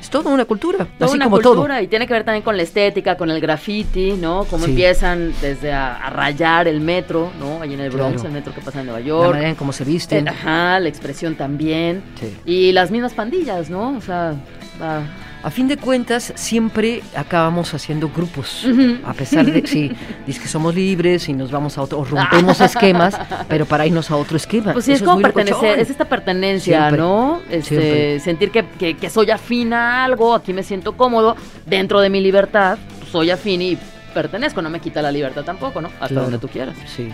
Es 0.00 0.08
toda 0.08 0.32
una 0.32 0.46
cultura, 0.46 0.86
toda 0.86 1.04
así 1.04 1.16
una 1.16 1.26
como 1.26 1.36
cultura 1.36 1.74
todo. 1.74 1.82
y 1.82 1.86
tiene 1.88 2.06
que 2.06 2.14
ver 2.14 2.24
también 2.24 2.42
con 2.42 2.56
la 2.56 2.62
estética, 2.62 3.18
con 3.18 3.30
el 3.30 3.42
graffiti, 3.42 4.12
¿no? 4.12 4.44
Cómo 4.48 4.64
sí. 4.64 4.70
empiezan 4.70 5.34
desde 5.42 5.70
a, 5.70 5.96
a, 5.96 6.08
rayar 6.08 6.66
el 6.66 6.80
metro, 6.80 7.30
¿no? 7.38 7.60
Ahí 7.60 7.74
en 7.74 7.80
el 7.80 7.90
Bronx, 7.90 8.14
claro. 8.14 8.28
el 8.28 8.32
metro 8.32 8.54
que 8.54 8.62
pasa 8.62 8.80
en 8.80 8.86
Nueva 8.86 9.02
York. 9.02 9.24
La 9.24 9.32
manera 9.32 9.50
en 9.50 9.56
cómo 9.56 9.74
se 9.74 9.84
visten. 9.84 10.26
Eh, 10.26 10.30
ajá, 10.30 10.80
la 10.80 10.88
expresión 10.88 11.34
también. 11.34 12.02
Sí. 12.18 12.34
Y 12.46 12.72
las 12.72 12.90
mismas 12.90 13.12
pandillas, 13.12 13.68
¿no? 13.68 13.98
O 13.98 14.00
sea, 14.00 14.34
va 14.80 15.02
a 15.42 15.50
fin 15.50 15.66
de 15.66 15.76
cuentas, 15.76 16.32
siempre 16.36 17.02
acabamos 17.16 17.74
haciendo 17.74 18.08
grupos, 18.08 18.64
uh 18.64 18.68
-huh. 18.68 19.00
a 19.04 19.12
pesar 19.12 19.44
de 19.44 19.66
sí, 19.66 19.90
dice 20.26 20.40
que 20.40 20.48
somos 20.48 20.74
libres 20.74 21.28
y 21.28 21.32
nos 21.32 21.50
vamos 21.50 21.76
a 21.78 21.82
otro, 21.82 21.98
o 21.98 22.04
rompemos 22.04 22.60
esquemas, 22.60 23.18
pero 23.48 23.66
para 23.66 23.86
irnos 23.86 24.10
a 24.10 24.16
otro 24.16 24.36
esquema. 24.36 24.72
Pues 24.72 24.84
sí, 24.84 24.92
Eso 24.92 25.04
es 25.04 25.08
como 25.08 25.20
es 25.20 25.32
pertenecer, 25.32 25.78
es 25.80 25.90
esta 25.90 26.04
pertenencia, 26.04 26.78
siempre, 26.78 26.98
¿no? 26.98 27.40
Este, 27.50 28.20
sentir 28.20 28.50
que, 28.50 28.64
que, 28.78 28.94
que, 28.96 29.10
soy 29.10 29.30
afín 29.30 29.72
a 29.72 30.04
algo, 30.04 30.34
aquí 30.34 30.52
me 30.52 30.62
siento 30.62 30.96
cómodo, 30.96 31.36
dentro 31.66 32.00
de 32.00 32.08
mi 32.08 32.20
libertad, 32.20 32.78
soy 33.10 33.30
afín 33.30 33.62
y 33.62 33.78
pertenezco, 34.14 34.62
no 34.62 34.70
me 34.70 34.80
quita 34.80 35.02
la 35.02 35.10
libertad 35.10 35.42
tampoco, 35.42 35.80
¿no? 35.80 35.88
Hasta 35.88 36.08
claro. 36.08 36.22
donde 36.22 36.38
tú 36.38 36.48
quieras. 36.48 36.76
Sí. 36.86 37.08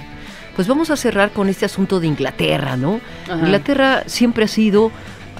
Pues 0.54 0.68
vamos 0.68 0.90
a 0.90 0.96
cerrar 0.96 1.30
con 1.30 1.48
este 1.48 1.64
asunto 1.64 2.00
de 2.00 2.08
Inglaterra, 2.08 2.76
¿no? 2.76 3.00
Ajá. 3.24 3.38
Inglaterra 3.38 4.02
siempre 4.06 4.44
ha 4.44 4.48
sido 4.48 4.90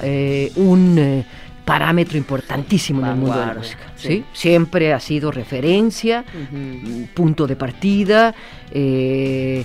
eh, 0.02 0.52
un... 0.56 0.98
Eh, 0.98 1.24
parámetro 1.68 2.16
importantísimo 2.16 3.02
en 3.02 3.08
el 3.08 3.16
mundo 3.16 3.38
de 3.38 3.46
la 3.46 3.52
música. 3.52 3.82
¿sí? 3.94 4.08
¿sí? 4.08 4.24
Siempre 4.32 4.94
ha 4.94 5.00
sido 5.00 5.30
referencia, 5.30 6.24
uh 6.26 6.56
-huh. 6.56 7.08
punto 7.08 7.46
de 7.46 7.56
partida, 7.56 8.34
eh, 8.72 9.64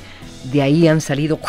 de 0.52 0.62
ahí 0.62 0.86
han 0.89 1.00
salido 1.00 1.39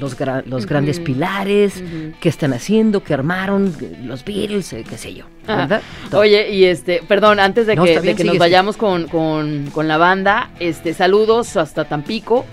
los, 0.00 0.16
los 0.46 0.64
grandes 0.64 0.98
pilares, 0.98 1.84
qué 2.20 2.30
están 2.30 2.54
haciendo, 2.54 3.04
qué 3.04 3.12
armaron, 3.12 3.74
los 4.02 4.24
Beatles, 4.24 4.72
eh, 4.72 4.82
qué 4.88 4.96
sé 4.96 5.12
yo. 5.12 5.26
¿verdad? 5.46 5.82
Oye, 6.12 6.52
y 6.52 6.64
este, 6.64 7.02
perdón, 7.06 7.38
antes 7.38 7.66
de 7.66 7.76
que, 7.76 8.24
nos 8.24 8.38
vayamos 8.38 8.78
con, 8.78 9.08
con, 9.08 9.88
la 9.88 9.98
banda, 9.98 10.48
este, 10.58 10.94
saludos 10.94 11.58
hasta 11.58 11.84
Tampico 11.84 12.46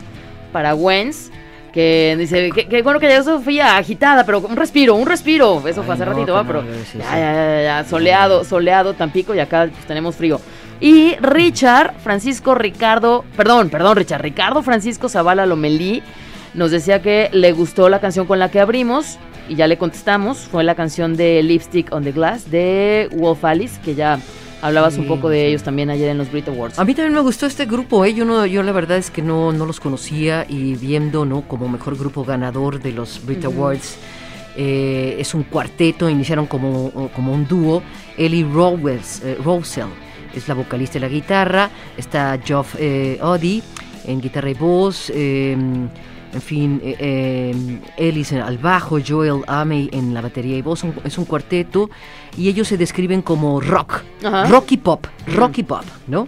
para 0.52 0.76
Wens 0.76 1.32
que 1.76 2.16
dice 2.18 2.52
que, 2.52 2.82
bueno 2.84 3.02
que 3.02 3.10
ya 3.10 3.22
Sofía 3.22 3.76
agitada, 3.76 4.26
pero 4.26 4.40
un 4.40 4.56
respiro, 4.56 4.96
un 4.96 5.06
respiro. 5.06 5.62
Eso 5.68 5.84
fue 5.84 5.96
hace 5.96 6.06
ratito, 6.06 6.42
pero 6.48 6.64
ya, 6.98 7.20
ya, 7.20 7.62
ya, 7.64 7.84
soleado, 7.84 8.46
soleado 8.46 8.94
Tampico 8.94 9.36
y 9.36 9.40
acá 9.40 9.68
pues, 9.70 9.86
tenemos 9.86 10.16
frío. 10.16 10.40
Y 10.80 11.16
Richard 11.18 11.96
Francisco 12.02 12.56
Ricardo, 12.56 13.26
perdón, 13.36 13.70
perdón, 13.70 13.98
Richard 13.98 14.22
Ricardo 14.22 14.64
Francisco 14.64 15.10
Zavala 15.10 15.46
Lomelí 15.46 16.02
nos 16.54 16.72
decía 16.72 17.02
que 17.02 17.30
le 17.34 17.52
gustó 17.52 17.90
la 17.90 18.00
canción 18.00 18.26
con 18.26 18.40
la 18.40 18.50
que 18.50 18.62
abrimos 18.62 19.20
y 19.50 19.56
ya 19.56 19.68
le 19.68 19.78
contestamos. 19.78 20.38
Fue 20.38 20.64
la 20.64 20.76
canción 20.76 21.18
de 21.18 21.44
Lipstick 21.44 21.92
on 21.92 22.06
the 22.06 22.14
Glass 22.14 22.50
de 22.50 23.10
Wolf 23.18 23.44
Alice, 23.44 23.82
que 23.84 23.96
ya 23.96 24.18
Hablabas 24.66 24.98
un 24.98 25.06
poco 25.06 25.30
de 25.30 25.46
ellos 25.46 25.62
también 25.62 25.92
ayer 25.92 26.10
en 26.10 26.18
los 26.18 26.32
Brit 26.32 26.48
Awards. 26.48 26.80
A 26.80 26.86
mí 26.86 26.96
también 26.96 27.14
me 27.14 27.20
gustó 27.20 27.46
este 27.46 27.68
grupo, 27.68 28.04
¿eh? 28.04 28.16
yo, 28.16 28.26
no, 28.26 28.48
yo 28.48 28.64
la 28.64 28.72
verdad 28.72 28.98
es 28.98 29.12
que 29.12 29.22
no, 29.22 29.52
no 29.52 29.68
los 29.68 29.80
conocía 29.80 30.44
y 30.50 30.74
viendo 30.74 31.24
¿no? 31.24 31.48
como 31.48 31.70
mejor 31.70 31.96
grupo 31.96 32.26
ganador 32.26 32.82
de 32.82 32.92
los 32.92 33.24
Brit 33.24 33.46
Awards, 33.46 34.00
eh, 34.58 35.18
es 35.20 35.36
un 35.36 35.44
cuarteto, 35.44 36.10
iniciaron 36.10 36.48
como, 36.48 37.12
como 37.14 37.32
un 37.32 37.48
dúo, 37.48 37.84
Ellie 38.18 38.44
Rowells, 38.44 39.22
eh, 39.24 39.38
es 40.34 40.48
la 40.48 40.56
vocalista 40.56 40.98
y 40.98 41.02
la 41.02 41.10
guitarra, 41.10 41.70
está 41.96 42.40
Geoff 42.44 42.76
eh, 42.80 43.20
en 44.08 44.20
guitarra 44.20 44.50
y 44.50 44.56
voz, 44.56 45.12
em, 45.14 45.90
en 46.36 46.42
fin, 46.42 46.82
eh, 46.84 47.80
eh 47.98 48.42
al 48.44 48.58
bajo, 48.58 49.00
Joel 49.06 49.42
Amey 49.48 49.90
en 49.94 50.14
la 50.14 50.22
batería 50.22 50.58
y 50.58 50.62
voz, 50.62 50.84
es 51.04 51.18
un 51.18 51.26
cuarteto 51.26 51.90
y 52.38 52.50
ellos 52.50 52.68
se 52.68 52.78
describen 52.78 53.22
como 53.22 53.62
rock, 53.62 54.02
rocky 54.50 54.78
pop, 54.78 55.08
rocky 55.28 55.64
pop, 55.64 55.86
¿no? 56.08 56.28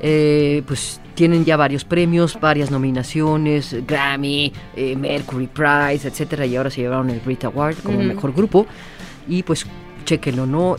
Eh, 0.00 0.62
pues 0.66 1.00
tienen 1.14 1.44
ya 1.44 1.56
varios 1.56 1.84
premios, 1.84 2.38
varias 2.38 2.70
nominaciones, 2.70 3.74
Grammy, 3.86 4.52
eh, 4.76 4.96
Mercury 4.96 5.46
Prize, 5.46 6.06
etcétera, 6.06 6.44
y 6.44 6.56
ahora 6.56 6.70
se 6.70 6.82
llevaron 6.82 7.08
el 7.10 7.20
Brit 7.20 7.44
Award 7.44 7.76
como 7.82 7.98
mejor 8.02 8.34
grupo 8.34 8.66
y 9.28 9.42
pues 9.42 9.66
chequenlo, 10.04 10.46
¿no? 10.46 10.76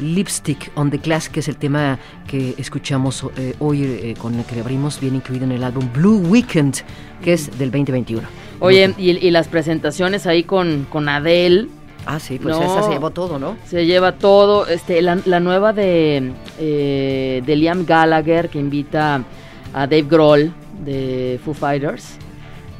Lipstick 0.00 0.70
on 0.74 0.90
the 0.90 0.98
Glass, 0.98 1.28
que 1.28 1.40
es 1.40 1.48
el 1.48 1.56
tema 1.56 1.98
que 2.26 2.54
escuchamos 2.58 3.26
eh, 3.36 3.54
hoy 3.58 3.84
eh, 3.84 4.14
con 4.18 4.34
el 4.34 4.44
que 4.44 4.60
abrimos, 4.60 5.00
viene 5.00 5.18
incluido 5.18 5.44
en 5.44 5.52
el 5.52 5.64
álbum 5.64 5.88
Blue 5.92 6.18
Weekend, 6.28 6.76
que 7.22 7.34
es 7.34 7.58
del 7.58 7.70
2021. 7.70 8.26
Oye, 8.60 8.94
y, 8.96 9.30
las 9.30 9.48
presentaciones 9.48 10.26
ahí 10.26 10.44
con, 10.44 10.86
con 10.88 11.08
Adele. 11.08 11.68
Ah, 12.06 12.18
sí, 12.20 12.38
pues 12.38 12.56
esa 12.56 12.82
se 12.82 12.90
llevó 12.90 13.10
todo, 13.10 13.38
¿no? 13.38 13.56
Se 13.66 13.86
lleva 13.86 14.12
todo. 14.12 14.66
Este, 14.66 15.02
la, 15.02 15.40
nueva 15.40 15.72
de, 15.72 16.32
eh, 16.58 17.42
de 17.44 17.56
Liam 17.56 17.84
Gallagher, 17.84 18.48
que 18.48 18.58
invita 18.58 19.24
a 19.72 19.80
Dave 19.86 20.02
Grohl 20.02 20.52
de 20.84 21.40
Foo 21.44 21.54
Fighters. 21.54 22.16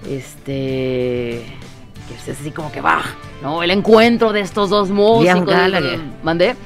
Este. 0.09 1.62
Que 2.09 2.15
es 2.15 2.41
así 2.41 2.51
como 2.51 2.71
que 2.73 2.81
va, 2.81 3.03
¿no? 3.43 3.62
El 3.62 3.71
encuentro 3.71 4.33
de 4.33 4.41
estos 4.41 4.71
dos 4.71 4.91
músicos. 4.91 5.25
Liam 5.25 5.45
Gallagher. 5.45 6.01
¿Mandé? 6.23 6.57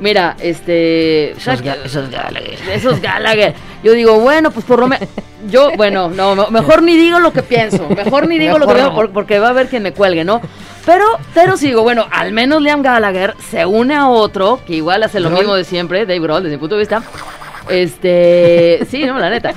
Mira, 0.00 0.36
este. 0.40 1.32
Esos, 1.32 1.60
Gallagher. 1.62 2.58
Esos 2.72 3.00
Gallagher. 3.00 3.54
Yo 3.82 3.92
digo, 3.92 4.20
bueno, 4.20 4.50
pues 4.50 4.64
por 4.64 4.78
lo 4.78 4.88
menos. 4.88 5.08
Yo, 5.48 5.70
bueno, 5.76 6.08
no, 6.08 6.50
mejor 6.50 6.82
ni 6.82 6.96
digo 6.96 7.18
lo 7.18 7.32
que 7.32 7.42
pienso. 7.42 7.88
Mejor 7.88 8.28
ni 8.28 8.38
digo 8.38 8.58
lo 8.58 8.66
que 8.66 8.74
pienso 8.74 9.10
porque 9.12 9.38
va 9.38 9.48
a 9.48 9.50
haber 9.50 9.68
quien 9.68 9.82
me 9.82 9.92
cuelgue, 9.92 10.24
¿no? 10.24 10.40
Pero, 10.86 11.04
pero 11.34 11.56
sí 11.56 11.68
digo, 11.68 11.82
bueno, 11.82 12.06
al 12.10 12.32
menos 12.32 12.62
Liam 12.62 12.82
Gallagher 12.82 13.34
se 13.50 13.66
une 13.66 13.94
a 13.94 14.08
otro 14.08 14.60
que 14.66 14.74
igual 14.76 15.02
hace 15.02 15.20
lo 15.20 15.30
mismo 15.30 15.54
de 15.54 15.64
siempre, 15.64 16.06
Dave 16.06 16.20
Grohl, 16.20 16.42
desde 16.42 16.56
mi 16.56 16.60
punto 16.60 16.76
de 16.76 16.80
vista. 16.80 17.02
Este, 17.68 18.86
sí, 18.90 19.04
no, 19.04 19.18
la 19.18 19.30
neta. 19.30 19.52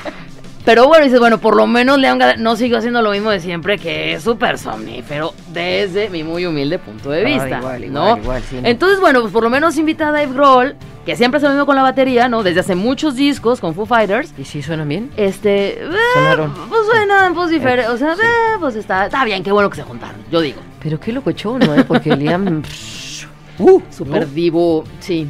Pero 0.66 0.88
bueno, 0.88 1.04
dices, 1.04 1.20
bueno, 1.20 1.40
por 1.40 1.56
lo 1.56 1.68
menos 1.68 1.98
León 1.98 2.20
no 2.38 2.56
siguió 2.56 2.78
haciendo 2.78 3.02
lo 3.02 3.12
mismo 3.12 3.30
de 3.32 3.40
siempre, 3.42 3.78
que 3.78 4.14
es 4.14 4.24
súper 4.24 4.58
somnífero, 4.58 5.34
desde 5.52 6.10
mi 6.10 6.24
muy 6.24 6.46
humilde 6.46 6.80
punto 6.80 7.10
de 7.12 7.24
vista, 7.26 7.60
¿no? 7.90 8.18
Entonces, 8.64 9.00
bueno, 9.02 9.22
pues 9.22 9.34
por 9.34 9.44
lo 9.44 9.50
menos 9.50 9.78
invita 9.78 10.08
a 10.08 10.12
Dave 10.12 10.34
Grohl, 10.34 10.76
que 11.06 11.18
siempre 11.18 11.38
hace 11.38 11.48
lo 11.48 11.54
mismo 11.54 11.66
con 11.66 11.76
la 11.76 11.82
batería, 11.82 12.30
¿no? 12.30 12.44
Desde 12.44 12.62
hace 12.62 12.76
muchos 12.76 13.16
discos 13.16 13.60
con 13.60 13.76
Foo 13.76 13.86
Fighters. 13.86 14.34
¿Y 14.38 14.46
sí 14.46 14.62
suenan 14.62 14.88
bien? 14.88 15.12
Este, 15.18 15.84
eh, 15.84 15.90
pues 16.70 16.82
suenan, 16.90 17.34
pues 17.34 17.50
diferente, 17.50 17.92
o 17.92 17.98
sea, 17.98 18.14
eh, 18.14 18.58
pues 18.60 18.76
está, 18.76 19.06
está 19.06 19.26
bien, 19.26 19.44
qué 19.44 19.52
bueno 19.52 19.70
que 19.70 19.76
se 19.76 19.84
juntaron, 19.84 20.16
yo 20.32 20.40
digo. 20.40 20.62
Pero 20.82 20.98
qué 20.98 21.12
locochón, 21.12 21.60
¿no? 21.60 21.76
Eh? 21.76 21.84
Porque 21.84 22.16
Liam... 22.16 22.64
uh, 23.60 23.82
super 23.90 24.30
divo, 24.32 24.86
sí. 25.02 25.28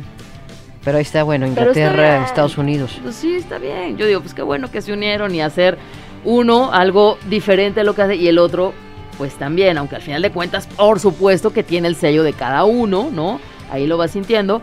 Pero 0.84 0.98
ahí 0.98 1.04
está, 1.04 1.24
bueno, 1.24 1.48
Inglaterra, 1.48 2.26
Estados 2.26 2.58
Unidos. 2.58 3.00
Pues 3.02 3.16
sí, 3.16 3.36
está 3.36 3.58
bien. 3.58 3.98
Yo 3.98 4.06
digo, 4.06 4.20
pues 4.22 4.34
qué 4.34 4.42
bueno 4.42 4.70
que 4.70 4.82
se 4.82 4.92
unieron 4.92 5.34
y 5.34 5.42
hacer 5.42 5.78
uno 6.26 6.72
algo 6.74 7.18
diferente 7.30 7.82
de 7.82 7.86
lo 7.86 7.96
que 7.96 8.02
hace 8.02 8.16
y 8.16 8.28
el 8.28 8.38
otro, 8.38 8.74
pues 9.18 9.34
también, 9.36 9.78
aunque 9.78 9.96
al 9.96 10.02
final 10.02 10.22
de 10.22 10.32
cuentas, 10.32 10.68
por 10.68 11.00
supuesto 11.00 11.54
que 11.54 11.64
tiene 11.64 11.88
el 11.88 11.96
sello 11.96 12.24
de 12.24 12.34
cada 12.34 12.66
uno, 12.66 13.10
¿no? 13.12 13.40
Ahí 13.72 13.88
lo 13.88 13.98
vas 13.98 14.12
sintiendo. 14.12 14.62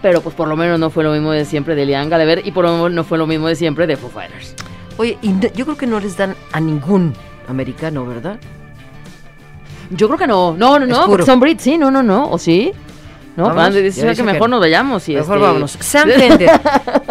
Pero 0.00 0.20
pues 0.20 0.34
por 0.34 0.48
lo 0.48 0.56
menos 0.56 0.78
no 0.78 0.90
fue 0.90 1.02
lo 1.02 1.12
mismo 1.12 1.32
de 1.32 1.46
siempre 1.46 1.74
de 1.74 1.86
Liam 1.86 2.10
Gallagher 2.10 2.46
y 2.46 2.50
por 2.50 2.64
lo 2.64 2.72
menos 2.72 2.92
no 2.92 3.04
fue 3.04 3.16
lo 3.16 3.26
mismo 3.26 3.48
de 3.48 3.56
siempre 3.56 3.86
de 3.86 3.96
Foo 3.96 4.10
Fighters. 4.10 4.54
Oye, 4.98 5.18
yo 5.54 5.64
creo 5.64 5.76
que 5.76 5.86
no 5.86 5.98
les 5.98 6.16
dan 6.16 6.36
a 6.52 6.60
ningún 6.60 7.14
americano, 7.48 8.06
¿verdad? 8.06 8.38
Yo 9.90 10.06
creo 10.08 10.18
que 10.18 10.26
no. 10.26 10.54
No, 10.56 10.78
no, 10.78 10.86
no, 10.86 11.06
porque 11.06 11.24
son 11.24 11.40
Brits, 11.40 11.62
sí, 11.62 11.78
no, 11.78 11.90
no, 11.90 12.02
no. 12.02 12.30
¿O 12.30 12.38
sí? 12.38 12.72
¿No? 13.36 13.54
Vamos, 13.54 13.74
dice 13.74 14.14
que 14.14 14.22
mejor 14.22 14.50
nos 14.50 14.60
vayamos. 14.60 15.08
Y 15.08 15.14
mejor 15.14 15.36
este... 15.36 15.46
vámonos. 15.46 15.70
Sam 15.80 16.08
Fender. 16.10 16.50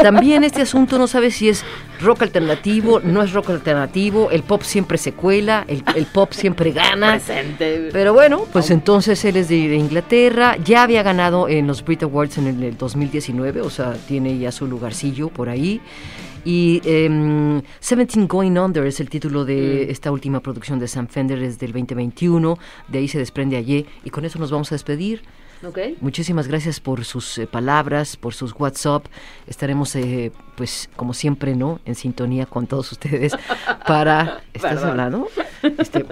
También 0.02 0.44
este 0.44 0.62
asunto 0.62 0.98
no 0.98 1.08
sabe 1.08 1.32
si 1.32 1.50
es 1.50 1.64
rock 2.02 2.24
alternativo, 2.24 3.00
no 3.00 3.24
es 3.24 3.32
rock 3.34 3.52
alternativo, 3.52 4.30
el 4.32 4.44
pop 4.44 4.62
siempre 4.64 4.98
se 4.98 5.14
cuela, 5.14 5.66
el, 5.68 6.06
pop 6.06 6.34
siempre 6.34 6.72
gana. 6.72 7.20
Pero 7.58 8.14
bueno, 8.14 8.46
pues 8.52 8.70
entonces 8.72 9.24
él 9.26 9.38
es 9.38 9.48
de 9.48 9.76
Inglaterra, 9.76 10.58
ya 10.64 10.84
había 10.84 11.04
ganado 11.04 11.48
en 11.48 11.68
los 11.68 11.84
Brit 11.84 12.04
Awards 12.04 12.38
en 12.38 12.48
el 12.48 12.78
2019, 12.78 13.62
o 13.62 13.70
sea, 13.70 13.94
tiene 13.94 14.38
ya 14.38 14.52
su 14.52 14.68
lugarcillo 14.68 15.30
por 15.30 15.50
ahí. 15.50 15.82
Y 16.46 16.82
eh, 16.84 17.62
Seventeen 17.80 18.28
Going 18.28 18.58
Under 18.58 18.86
es 18.86 19.00
el 19.00 19.10
título 19.10 19.46
de 19.46 19.86
mm. 19.88 19.92
esta 19.92 20.12
última 20.12 20.42
producción 20.42 20.80
de 20.80 20.88
Sam 20.88 21.08
Fender, 21.08 21.42
es 21.42 21.58
del 21.58 21.72
2021, 21.72 22.58
de 22.90 23.00
ahí 23.00 23.08
se 23.08 23.18
desprende 23.18 23.56
ayer. 23.56 23.86
Y 24.04 24.10
con 24.10 24.26
eso 24.26 24.40
nos 24.40 24.52
vamos 24.52 24.72
a 24.72 24.76
despedir. 24.76 25.22
Muchísimas 26.02 26.48
gracias 26.48 26.80
por 26.80 27.06
sus 27.06 27.38
eh, 27.38 27.48
palabras, 27.48 28.18
por 28.18 28.34
sus 28.34 28.54
WhatsApp. 28.58 29.06
Estaremos, 29.48 29.96
eh, 29.96 30.32
pues, 30.56 30.90
como 30.96 31.14
siempre, 31.14 31.56
¿no? 31.56 31.80
En 31.86 31.96
sintonía 31.96 32.46
con 32.46 32.68
todos 32.68 32.92
ustedes 32.92 33.34
para... 33.88 34.42
¿Estás 34.54 34.84
hablando? 34.84 35.28
Este, 35.62 36.06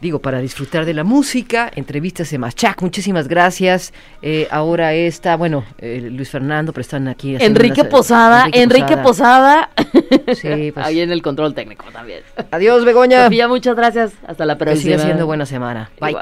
digo, 0.00 0.18
para 0.18 0.40
disfrutar 0.40 0.84
de 0.84 0.92
la 0.92 1.02
música, 1.02 1.70
entrevistas 1.74 2.30
de 2.30 2.38
Machac, 2.38 2.82
muchísimas 2.82 3.26
gracias. 3.26 3.94
Eh, 4.20 4.46
ahora 4.50 4.92
está, 4.92 5.36
bueno, 5.36 5.64
Luis 5.80 6.28
Fernando, 6.28 6.72
pero 6.72 6.82
están 6.82 7.08
aquí. 7.08 7.36
Enrique 7.40 7.84
Posada, 7.84 8.48
Enrique, 8.52 8.98
Posada. 8.98 9.70
Sí, 10.34 10.72
pues. 10.72 10.76
Ahí 10.86 11.00
en 11.00 11.10
el 11.10 11.22
control 11.22 11.54
técnico 11.54 11.86
también. 11.90 12.22
Adiós, 12.50 12.84
Begoña. 12.84 13.24
Sofía, 13.24 13.48
muchas 13.48 13.76
gracias. 13.76 14.12
Hasta 14.26 14.44
la 14.44 14.58
próxima. 14.58 14.82
Que 14.82 14.96
siga 14.96 14.98
siendo 14.98 15.26
buena 15.26 15.46
semana. 15.46 15.90
Bye. 16.00 16.16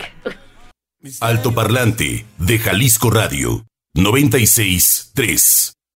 Parlante 1.53 2.27
de 2.39 2.59
Jalisco 2.59 3.11
Radio 3.11 3.67
96 3.95 5.11
3. 5.15 5.73